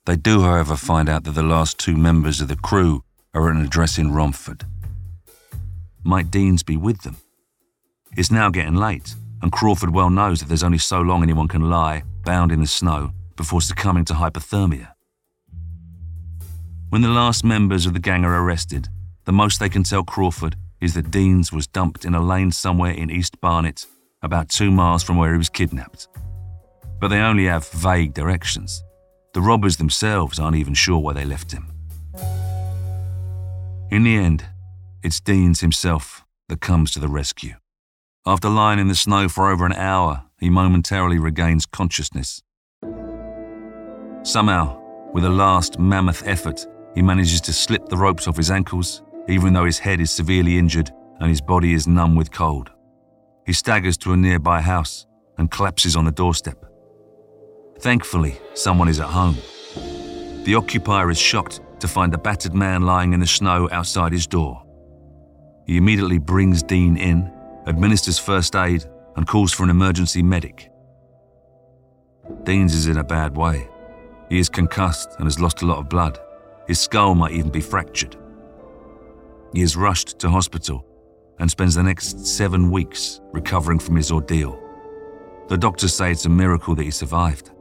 They 0.05 0.15
do, 0.15 0.41
however, 0.41 0.77
find 0.77 1.09
out 1.09 1.25
that 1.25 1.31
the 1.31 1.43
last 1.43 1.77
two 1.77 1.97
members 1.97 2.39
of 2.39 2.47
the 2.47 2.55
crew 2.55 3.03
are 3.33 3.49
at 3.49 3.57
an 3.57 3.65
address 3.65 3.97
in 3.97 4.13
Romford. 4.13 4.63
Might 6.05 6.31
Deans 6.31 6.63
be 6.63 6.77
with 6.77 7.01
them? 7.01 7.17
It's 8.15 8.31
now 8.31 8.49
getting 8.49 8.75
late, 8.75 9.15
and 9.41 9.51
Crawford 9.51 9.93
well 9.93 10.09
knows 10.09 10.39
that 10.39 10.45
there's 10.45 10.63
only 10.63 10.77
so 10.77 11.01
long 11.01 11.21
anyone 11.21 11.49
can 11.49 11.69
lie, 11.69 12.03
bound 12.23 12.53
in 12.53 12.61
the 12.61 12.67
snow, 12.67 13.11
before 13.35 13.59
succumbing 13.59 14.05
to 14.05 14.13
hypothermia. 14.13 14.93
When 16.87 17.01
the 17.01 17.09
last 17.09 17.43
members 17.43 17.85
of 17.85 17.91
the 17.91 17.99
gang 17.99 18.23
are 18.23 18.41
arrested, 18.41 18.87
the 19.25 19.33
most 19.33 19.59
they 19.59 19.67
can 19.67 19.83
tell 19.83 20.03
Crawford 20.05 20.55
is 20.79 20.93
that 20.93 21.11
Deans 21.11 21.51
was 21.51 21.67
dumped 21.67 22.05
in 22.05 22.15
a 22.15 22.23
lane 22.23 22.53
somewhere 22.53 22.93
in 22.93 23.09
East 23.09 23.41
Barnet, 23.41 23.87
about 24.25 24.49
two 24.49 24.71
miles 24.71 25.03
from 25.03 25.17
where 25.17 25.31
he 25.31 25.37
was 25.37 25.49
kidnapped. 25.49 26.07
But 26.99 27.09
they 27.09 27.19
only 27.19 27.45
have 27.45 27.67
vague 27.69 28.13
directions. 28.13 28.83
The 29.33 29.41
robbers 29.41 29.77
themselves 29.77 30.39
aren't 30.39 30.57
even 30.57 30.73
sure 30.73 30.97
why 30.97 31.13
they 31.13 31.25
left 31.25 31.51
him. 31.51 31.71
In 33.91 34.03
the 34.03 34.17
end, 34.17 34.43
it's 35.03 35.19
Deans 35.19 35.61
himself 35.61 36.25
that 36.49 36.59
comes 36.59 36.91
to 36.91 36.99
the 36.99 37.07
rescue. 37.07 37.53
After 38.25 38.49
lying 38.49 38.79
in 38.79 38.87
the 38.87 38.95
snow 38.95 39.29
for 39.29 39.51
over 39.51 39.65
an 39.65 39.73
hour, 39.73 40.23
he 40.39 40.49
momentarily 40.49 41.19
regains 41.19 41.67
consciousness. 41.67 42.41
Somehow, 44.23 44.81
with 45.13 45.23
a 45.23 45.29
last 45.29 45.77
mammoth 45.77 46.25
effort, 46.25 46.65
he 46.95 47.03
manages 47.03 47.41
to 47.41 47.53
slip 47.53 47.87
the 47.87 47.97
ropes 47.97 48.27
off 48.27 48.37
his 48.37 48.49
ankles, 48.49 49.03
even 49.27 49.53
though 49.53 49.65
his 49.65 49.77
head 49.77 49.99
is 49.99 50.09
severely 50.09 50.57
injured 50.57 50.91
and 51.19 51.29
his 51.29 51.41
body 51.41 51.73
is 51.73 51.87
numb 51.87 52.15
with 52.15 52.31
cold. 52.31 52.71
He 53.45 53.53
staggers 53.53 53.97
to 53.97 54.13
a 54.13 54.17
nearby 54.17 54.59
house 54.59 55.05
and 55.37 55.51
collapses 55.51 55.95
on 55.95 56.05
the 56.05 56.11
doorstep. 56.11 56.65
Thankfully, 57.79 58.37
someone 58.55 58.87
is 58.87 58.99
at 58.99 59.07
home. 59.07 59.37
The 60.45 60.55
occupier 60.55 61.11
is 61.11 61.19
shocked 61.19 61.61
to 61.79 61.87
find 61.87 62.13
a 62.13 62.17
battered 62.17 62.55
man 62.55 62.83
lying 62.83 63.13
in 63.13 63.19
the 63.19 63.27
snow 63.27 63.69
outside 63.71 64.13
his 64.13 64.25
door. 64.25 64.63
He 65.67 65.77
immediately 65.77 66.17
brings 66.17 66.63
Dean 66.63 66.97
in, 66.97 67.31
administers 67.67 68.17
first 68.17 68.55
aid, 68.55 68.85
and 69.15 69.27
calls 69.27 69.53
for 69.53 69.63
an 69.63 69.69
emergency 69.69 70.23
medic. 70.23 70.71
Deans 72.43 72.73
is 72.73 72.87
in 72.87 72.97
a 72.97 73.03
bad 73.03 73.35
way. 73.35 73.67
He 74.29 74.39
is 74.39 74.49
concussed 74.49 75.09
and 75.17 75.25
has 75.25 75.39
lost 75.39 75.61
a 75.61 75.65
lot 75.65 75.77
of 75.77 75.89
blood. 75.89 76.19
His 76.67 76.79
skull 76.79 77.13
might 77.13 77.33
even 77.33 77.51
be 77.51 77.61
fractured. 77.61 78.15
He 79.53 79.61
is 79.61 79.77
rushed 79.77 80.17
to 80.19 80.29
hospital 80.29 80.85
and 81.39 81.49
spends 81.49 81.75
the 81.75 81.83
next 81.83 82.25
seven 82.25 82.71
weeks 82.71 83.21
recovering 83.31 83.79
from 83.79 83.95
his 83.95 84.11
ordeal. 84.11 84.59
The 85.47 85.57
doctors 85.57 85.93
say 85.93 86.11
it's 86.11 86.25
a 86.25 86.29
miracle 86.29 86.75
that 86.75 86.83
he 86.83 86.91
survived. 86.91 87.51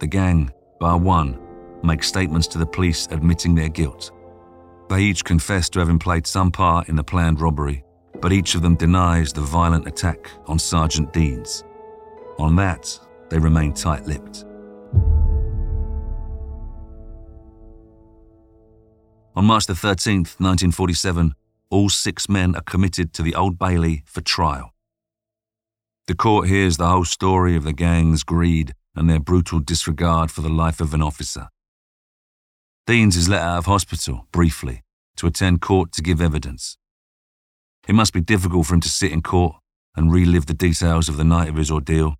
The 0.00 0.06
gang, 0.06 0.52
bar 0.80 0.98
one, 0.98 1.38
make 1.82 2.02
statements 2.02 2.46
to 2.48 2.58
the 2.58 2.66
police 2.66 3.06
admitting 3.10 3.54
their 3.54 3.68
guilt. 3.68 4.10
They 4.88 5.02
each 5.02 5.24
confess 5.24 5.68
to 5.70 5.78
having 5.78 5.98
played 5.98 6.26
some 6.26 6.50
part 6.50 6.88
in 6.88 6.96
the 6.96 7.04
planned 7.04 7.40
robbery, 7.40 7.84
but 8.20 8.32
each 8.32 8.54
of 8.54 8.62
them 8.62 8.74
denies 8.74 9.32
the 9.32 9.40
violent 9.40 9.86
attack 9.86 10.30
on 10.46 10.58
Sergeant 10.58 11.12
Deans. 11.12 11.64
On 12.38 12.56
that, 12.56 12.98
they 13.30 13.38
remain 13.38 13.72
tight 13.72 14.06
lipped. 14.06 14.44
On 19.36 19.44
March 19.44 19.66
the 19.66 19.72
13th, 19.72 20.38
1947, 20.38 21.34
all 21.70 21.88
six 21.88 22.28
men 22.28 22.54
are 22.54 22.62
committed 22.62 23.12
to 23.14 23.22
the 23.22 23.34
Old 23.34 23.58
Bailey 23.58 24.02
for 24.06 24.20
trial. 24.20 24.74
The 26.06 26.14
court 26.14 26.48
hears 26.48 26.76
the 26.76 26.88
whole 26.88 27.04
story 27.04 27.56
of 27.56 27.64
the 27.64 27.72
gang's 27.72 28.24
greed 28.24 28.74
and 28.94 29.08
their 29.08 29.20
brutal 29.20 29.60
disregard 29.60 30.30
for 30.30 30.42
the 30.42 30.48
life 30.48 30.80
of 30.80 30.94
an 30.94 31.02
officer. 31.02 31.48
Deans 32.86 33.16
is 33.16 33.28
let 33.28 33.40
out 33.40 33.58
of 33.58 33.66
hospital, 33.66 34.26
briefly, 34.30 34.82
to 35.16 35.26
attend 35.26 35.62
court 35.62 35.92
to 35.92 36.02
give 36.02 36.20
evidence. 36.20 36.76
It 37.88 37.94
must 37.94 38.12
be 38.12 38.20
difficult 38.20 38.66
for 38.66 38.74
him 38.74 38.80
to 38.82 38.88
sit 38.88 39.12
in 39.12 39.22
court 39.22 39.56
and 39.96 40.12
relive 40.12 40.46
the 40.46 40.54
details 40.54 41.08
of 41.08 41.16
the 41.16 41.24
night 41.24 41.48
of 41.48 41.56
his 41.56 41.70
ordeal. 41.70 42.16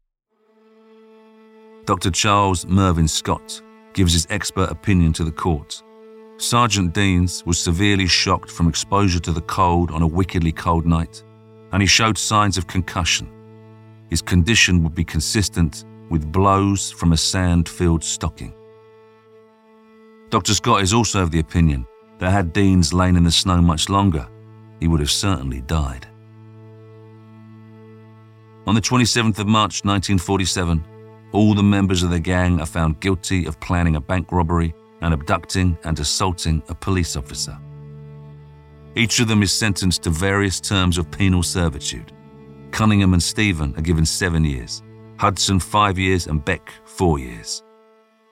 Dr. 1.85 2.11
Charles 2.11 2.65
Mervyn 2.67 3.09
Scott 3.09 3.61
gives 3.93 4.15
his 4.15 4.27
expert 4.31 4.71
opinion 4.71 5.13
to 5.15 5.25
the 5.25 5.33
court. 5.33 5.83
Sergeant 6.45 6.93
Deans 6.93 7.43
was 7.47 7.59
severely 7.59 8.07
shocked 8.07 8.51
from 8.51 8.69
exposure 8.69 9.19
to 9.19 9.33
the 9.33 9.41
cold 9.41 9.91
on 9.91 10.03
a 10.03 10.07
wickedly 10.07 10.53
cold 10.53 10.85
night, 10.85 11.25
and 11.73 11.81
he 11.83 11.87
showed 11.87 12.19
signs 12.19 12.59
of 12.59 12.67
concussion. 12.67 13.27
His 14.11 14.21
condition 14.21 14.83
would 14.83 14.95
be 14.95 15.05
consistent 15.05 15.87
with 16.11 16.31
blows 16.31 16.91
from 16.91 17.15
a 17.15 17.17
sand 17.17 17.67
filled 17.67 18.05
stocking. 18.05 18.55
Dr. 20.29 20.53
Scott 20.53 20.83
is 20.83 20.93
also 20.93 21.23
of 21.23 21.31
the 21.31 21.41
opinion 21.41 21.87
that 22.19 22.31
had 22.31 22.53
Deans 22.53 22.93
lain 22.93 23.17
in 23.17 23.25
the 23.25 23.33
snow 23.33 23.63
much 23.63 23.89
longer, 23.89 24.29
he 24.81 24.87
would 24.87 25.01
have 25.01 25.11
certainly 25.11 25.63
died. 25.63 26.07
On 28.67 28.75
the 28.75 28.83
27th 28.83 29.39
of 29.39 29.47
March 29.47 29.83
1947, 29.83 30.85
all 31.33 31.55
the 31.55 31.63
members 31.63 32.03
of 32.03 32.11
the 32.11 32.21
gang 32.21 32.61
are 32.61 32.67
found 32.67 33.01
guilty 33.01 33.47
of 33.47 33.59
planning 33.61 33.97
a 33.97 34.01
bank 34.01 34.31
robbery 34.31 34.75
and 35.05 35.13
abducting 35.13 35.77
and 35.85 36.01
assaulting 36.01 36.63
a 36.69 36.75
police 36.75 37.15
officer. 37.15 37.57
Each 38.97 39.21
of 39.21 39.29
them 39.29 39.43
is 39.43 39.53
sentenced 39.53 40.03
to 40.05 40.11
various 40.11 40.61
terms 40.61 40.97
of 40.97 41.11
penal 41.11 41.43
servitude. 41.43 42.11
Cunningham 42.71 43.13
and 43.13 43.23
Stephen 43.23 43.77
are 43.77 43.83
given 43.83 44.07
seven 44.07 44.45
years, 44.45 44.83
Hudson 45.19 45.61
five 45.61 45.99
years, 45.99 46.27
and 46.27 46.43
Beck 46.43 46.73
four 46.87 47.19
years. 47.19 47.63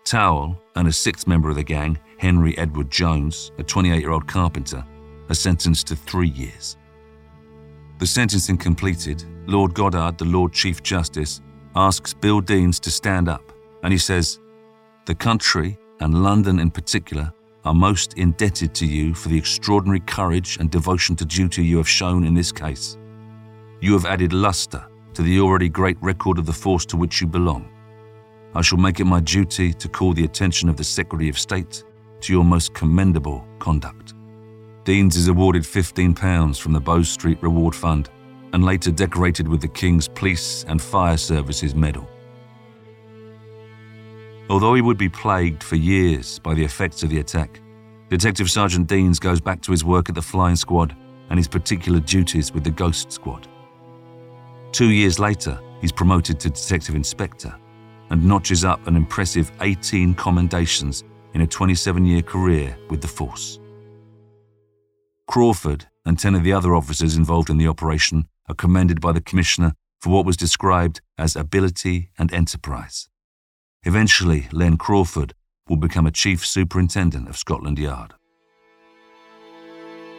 Towell 0.05 0.59
and 0.75 0.89
a 0.89 0.93
sixth 0.93 1.27
member 1.27 1.51
of 1.51 1.57
the 1.57 1.63
gang, 1.63 1.99
Henry 2.19 2.57
Edward 2.57 2.91
Jones, 2.91 3.53
a 3.59 3.63
28 3.63 4.01
year 4.01 4.11
old 4.11 4.27
carpenter, 4.27 4.83
are 5.29 5.35
sentenced 5.35 5.89
to 5.89 5.97
three 5.97 6.31
years. 6.31 6.79
The 7.99 8.07
sentencing 8.07 8.57
completed, 8.57 9.23
Lord 9.47 9.75
Goddard, 9.75 10.17
the 10.17 10.25
Lord 10.25 10.55
Chief 10.55 10.83
Justice, 10.83 11.43
asks 11.77 12.15
Bill 12.15 12.41
Deans 12.41 12.81
to 12.81 12.91
stand 12.91 13.29
up, 13.29 13.53
and 13.83 13.93
he 13.93 13.99
says, 13.99 14.41
The 15.05 15.15
country 15.15 15.79
and 16.03 16.23
London 16.23 16.59
in 16.59 16.71
particular, 16.71 17.33
are 17.65 17.75
most 17.75 18.15
indebted 18.15 18.75
to 18.75 18.87
you 18.87 19.15
for 19.15 19.29
the 19.29 19.39
extraordinary 19.39 20.01
courage 20.01 20.57
and 20.59 20.71
devotion 20.71 21.15
to 21.17 21.25
duty 21.25 21.65
you 21.65 21.77
have 21.77 21.89
shown 21.89 22.25
in 22.25 22.35
this 22.35 22.51
case. 22.51 22.99
You 23.81 23.93
have 23.93 24.05
added 24.05 24.33
lustre 24.33 24.85
to 25.15 25.23
the 25.23 25.41
already 25.41 25.69
great 25.69 25.97
record 26.01 26.39
of 26.39 26.47
the 26.47 26.53
force 26.53 26.85
to 26.87 26.97
which 26.97 27.21
you 27.21 27.27
belong. 27.27 27.69
I 28.55 28.63
shall 28.63 28.79
make 28.79 29.01
it 29.01 29.05
my 29.05 29.21
duty 29.21 29.73
to 29.73 29.89
call 29.89 30.13
the 30.13 30.25
attention 30.25 30.69
of 30.69 30.77
the 30.77 30.85
Secretary 30.85 31.29
of 31.29 31.39
State 31.39 31.85
to 32.21 32.33
your 32.33 32.45
most 32.45 32.75
commendable 32.75 33.47
conduct. 33.59 34.15
Deans 34.85 35.17
is 35.17 35.29
awarded 35.29 35.63
£15 35.63 36.59
from 36.59 36.73
the 36.73 36.81
Bow 36.81 37.03
Street 37.03 37.39
Reward 37.41 37.75
Fund 37.75 38.11
and 38.53 38.65
later 38.65 38.91
decorated 38.91 39.47
with 39.47 39.61
the 39.61 39.69
King's 39.69 40.09
Police 40.09 40.65
and 40.69 40.83
Fire 40.83 41.17
Services 41.17 41.75
Medal. 41.75 42.09
Although 44.53 44.75
he 44.75 44.83
would 44.83 44.99
be 44.99 45.09
plagued 45.09 45.63
for 45.63 45.77
years 45.77 46.39
by 46.39 46.53
the 46.53 46.63
effects 46.63 47.03
of 47.03 47.09
the 47.09 47.21
attack, 47.21 47.63
Detective 48.11 48.51
Sergeant 48.51 48.87
Deans 48.87 49.19
goes 49.19 49.41
back 49.41 49.63
to 49.63 49.71
his 49.71 49.83
work 49.83 50.11
at 50.11 50.15
the 50.15 50.21
flying 50.21 50.57
squad 50.57 50.95
and 51.31 51.39
his 51.39 51.49
particular 51.49 52.01
duties 52.01 52.53
with 52.53 52.63
the 52.63 52.71
ghost 52.71 53.11
squad. 53.11 53.49
Two 54.71 54.91
years 54.91 55.19
later, 55.19 55.59
he's 55.81 55.91
promoted 55.91 56.39
to 56.41 56.51
detective 56.51 56.95
inspector 56.95 57.59
and 58.11 58.23
notches 58.27 58.63
up 58.63 58.87
an 58.87 58.95
impressive 58.95 59.51
18 59.63 60.13
commendations 60.17 61.03
in 61.33 61.41
a 61.41 61.47
27 61.47 62.05
year 62.05 62.21
career 62.21 62.77
with 62.91 63.01
the 63.01 63.09
force. 63.09 63.59
Crawford 65.29 65.87
and 66.05 66.19
10 66.19 66.35
of 66.35 66.45
the 66.45 66.53
other 66.53 66.75
officers 66.75 67.17
involved 67.17 67.49
in 67.49 67.57
the 67.57 67.69
operation 67.69 68.29
are 68.51 68.55
commended 68.55 69.01
by 69.01 69.13
the 69.13 69.23
Commissioner 69.23 69.73
for 69.99 70.11
what 70.11 70.27
was 70.27 70.37
described 70.37 71.01
as 71.17 71.37
ability 71.37 72.11
and 72.19 72.31
enterprise. 72.35 73.09
Eventually, 73.85 74.47
Len 74.53 74.77
Crawford 74.77 75.35
will 75.69 75.77
become 75.77 76.07
a 76.07 76.13
chief 76.13 76.47
superintendent 76.47 77.29
of 77.29 77.37
Scotland 77.37 77.81
Yard. 77.81 78.15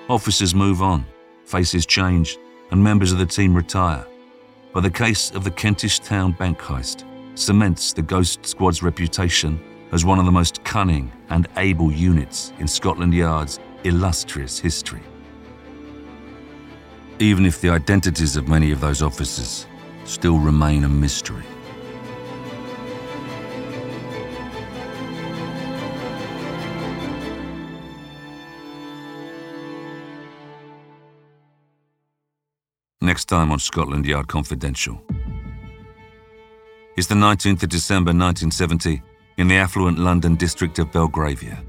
Officers 0.09 0.53
move 0.53 0.81
on, 0.81 1.05
faces 1.45 1.85
change, 1.85 2.37
and 2.71 2.83
members 2.83 3.13
of 3.13 3.19
the 3.19 3.25
team 3.25 3.55
retire. 3.55 4.05
But 4.73 4.81
the 4.81 4.89
case 4.89 5.31
of 5.31 5.45
the 5.45 5.51
Kentish 5.51 5.99
Town 5.99 6.33
bank 6.33 6.59
heist 6.59 7.05
cements 7.35 7.93
the 7.93 8.01
Ghost 8.01 8.45
Squad's 8.45 8.83
reputation 8.83 9.63
as 9.93 10.03
one 10.03 10.19
of 10.19 10.25
the 10.25 10.31
most 10.31 10.61
cunning 10.65 11.09
and 11.29 11.47
able 11.55 11.89
units 11.89 12.51
in 12.59 12.67
Scotland 12.67 13.13
Yard's 13.13 13.59
illustrious 13.85 14.59
history. 14.59 15.01
Even 17.19 17.45
if 17.45 17.61
the 17.61 17.69
identities 17.69 18.35
of 18.35 18.49
many 18.49 18.73
of 18.73 18.81
those 18.81 19.01
officers 19.01 19.67
still 20.03 20.37
remain 20.37 20.83
a 20.83 20.89
mystery. 20.89 21.45
Next 33.13 33.25
time 33.25 33.51
on 33.51 33.59
Scotland 33.59 34.07
Yard 34.07 34.27
Confidential. 34.27 34.99
It's 36.97 37.05
the 37.05 37.13
19th 37.13 37.61
of 37.61 37.69
December 37.69 38.09
1970, 38.09 39.03
in 39.37 39.47
the 39.47 39.55
affluent 39.55 39.99
London 39.99 40.33
district 40.33 40.79
of 40.79 40.91
Belgravia. 40.91 41.63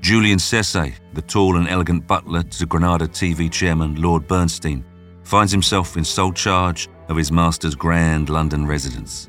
Julian 0.00 0.40
Sesse, 0.40 0.94
the 1.12 1.22
tall 1.22 1.56
and 1.56 1.68
elegant 1.68 2.08
butler 2.08 2.42
to 2.42 2.66
Granada 2.66 3.06
TV 3.06 3.48
chairman 3.48 4.02
Lord 4.02 4.26
Bernstein, 4.26 4.84
finds 5.22 5.52
himself 5.52 5.96
in 5.96 6.02
sole 6.02 6.32
charge 6.32 6.88
of 7.08 7.16
his 7.16 7.30
master's 7.30 7.76
grand 7.76 8.28
London 8.28 8.66
residence. 8.66 9.28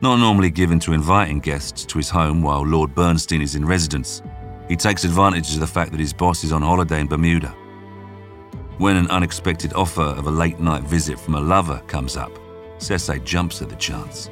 Not 0.00 0.16
normally 0.16 0.50
given 0.50 0.80
to 0.80 0.94
inviting 0.94 1.38
guests 1.38 1.84
to 1.84 1.98
his 1.98 2.10
home 2.10 2.42
while 2.42 2.66
Lord 2.66 2.92
Bernstein 2.92 3.40
is 3.40 3.54
in 3.54 3.64
residence, 3.64 4.20
he 4.68 4.74
takes 4.74 5.04
advantage 5.04 5.54
of 5.54 5.60
the 5.60 5.66
fact 5.68 5.92
that 5.92 6.00
his 6.00 6.12
boss 6.12 6.42
is 6.42 6.50
on 6.50 6.62
holiday 6.62 6.98
in 6.98 7.06
Bermuda. 7.06 7.54
When 8.82 8.96
an 8.96 9.08
unexpected 9.12 9.74
offer 9.74 10.02
of 10.02 10.26
a 10.26 10.30
late 10.32 10.58
night 10.58 10.82
visit 10.82 11.16
from 11.16 11.36
a 11.36 11.40
lover 11.40 11.80
comes 11.86 12.16
up, 12.16 12.36
Sesse 12.78 13.22
jumps 13.22 13.62
at 13.62 13.68
the 13.68 13.76
chance. 13.76 14.28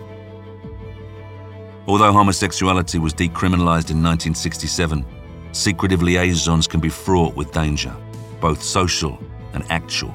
Although 1.87 2.13
homosexuality 2.13 2.99
was 2.99 3.15
decriminalised 3.15 3.91
in 3.93 4.03
1967, 4.03 5.07
secretive 5.53 6.03
liaisons 6.03 6.67
can 6.67 6.81
be 6.81 6.89
fraught 6.89 7.37
with 7.37 7.53
danger, 7.53 7.95
both 8.41 8.61
social 8.61 9.21
and 9.53 9.63
actual. 9.71 10.13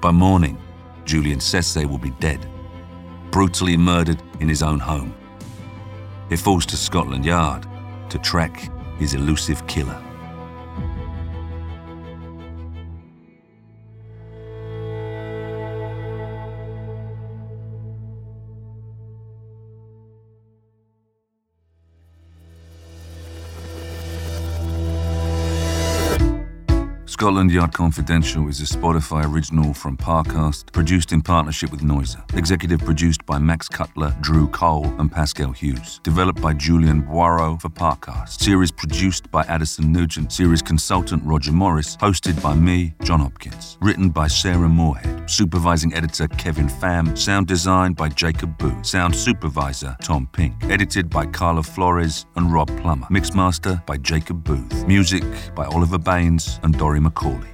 By 0.00 0.12
morning, 0.12 0.56
Julian 1.04 1.40
Sesse 1.40 1.84
will 1.84 1.98
be 1.98 2.12
dead 2.20 2.48
brutally 3.30 3.76
murdered 3.76 4.22
in 4.40 4.48
his 4.48 4.62
own 4.62 4.78
home. 4.78 5.14
It 6.30 6.38
falls 6.38 6.64
to 6.64 6.76
Scotland 6.78 7.26
Yard 7.26 7.66
to 8.08 8.18
track 8.20 8.70
his 8.98 9.12
elusive 9.12 9.66
killer. 9.66 10.02
Scotland 27.30 27.52
Yard 27.52 27.72
Confidential 27.72 28.48
is 28.48 28.60
a 28.60 28.64
Spotify 28.64 29.24
original 29.24 29.72
from 29.72 29.96
Parcast, 29.96 30.72
produced 30.72 31.12
in 31.12 31.22
partnership 31.22 31.70
with 31.70 31.80
Noiser. 31.80 32.20
Executive 32.36 32.80
produced 32.80 33.19
by 33.30 33.38
Max 33.38 33.68
Cutler, 33.68 34.12
Drew 34.20 34.48
Cole, 34.48 34.92
and 34.98 35.10
Pascal 35.10 35.52
Hughes. 35.52 36.00
Developed 36.02 36.42
by 36.42 36.52
Julian 36.52 37.00
Boiro 37.00 37.60
for 37.60 37.68
Parcast. 37.68 38.40
Series 38.40 38.72
produced 38.72 39.30
by 39.30 39.44
Addison 39.44 39.92
Nugent. 39.92 40.32
Series 40.32 40.60
consultant 40.60 41.22
Roger 41.24 41.52
Morris. 41.52 41.96
Hosted 41.98 42.42
by 42.42 42.54
me, 42.56 42.92
John 43.04 43.20
Hopkins. 43.20 43.78
Written 43.80 44.08
by 44.10 44.26
Sarah 44.26 44.68
Moorhead. 44.68 45.30
Supervising 45.30 45.94
editor 45.94 46.26
Kevin 46.26 46.66
Pham. 46.66 47.16
Sound 47.16 47.46
design 47.46 47.92
by 47.92 48.08
Jacob 48.08 48.58
Boo. 48.58 48.76
Sound 48.82 49.14
supervisor 49.14 49.96
Tom 50.02 50.28
Pink. 50.32 50.54
Edited 50.64 51.08
by 51.08 51.24
Carla 51.24 51.62
Flores 51.62 52.26
and 52.34 52.52
Rob 52.52 52.66
Plummer. 52.80 53.06
Mixmaster 53.10 53.86
by 53.86 53.96
Jacob 53.98 54.42
Booth. 54.42 54.84
Music 54.88 55.22
by 55.54 55.66
Oliver 55.66 55.98
Baines 55.98 56.58
and 56.64 56.76
Dory 56.76 56.98
McCauley. 56.98 57.49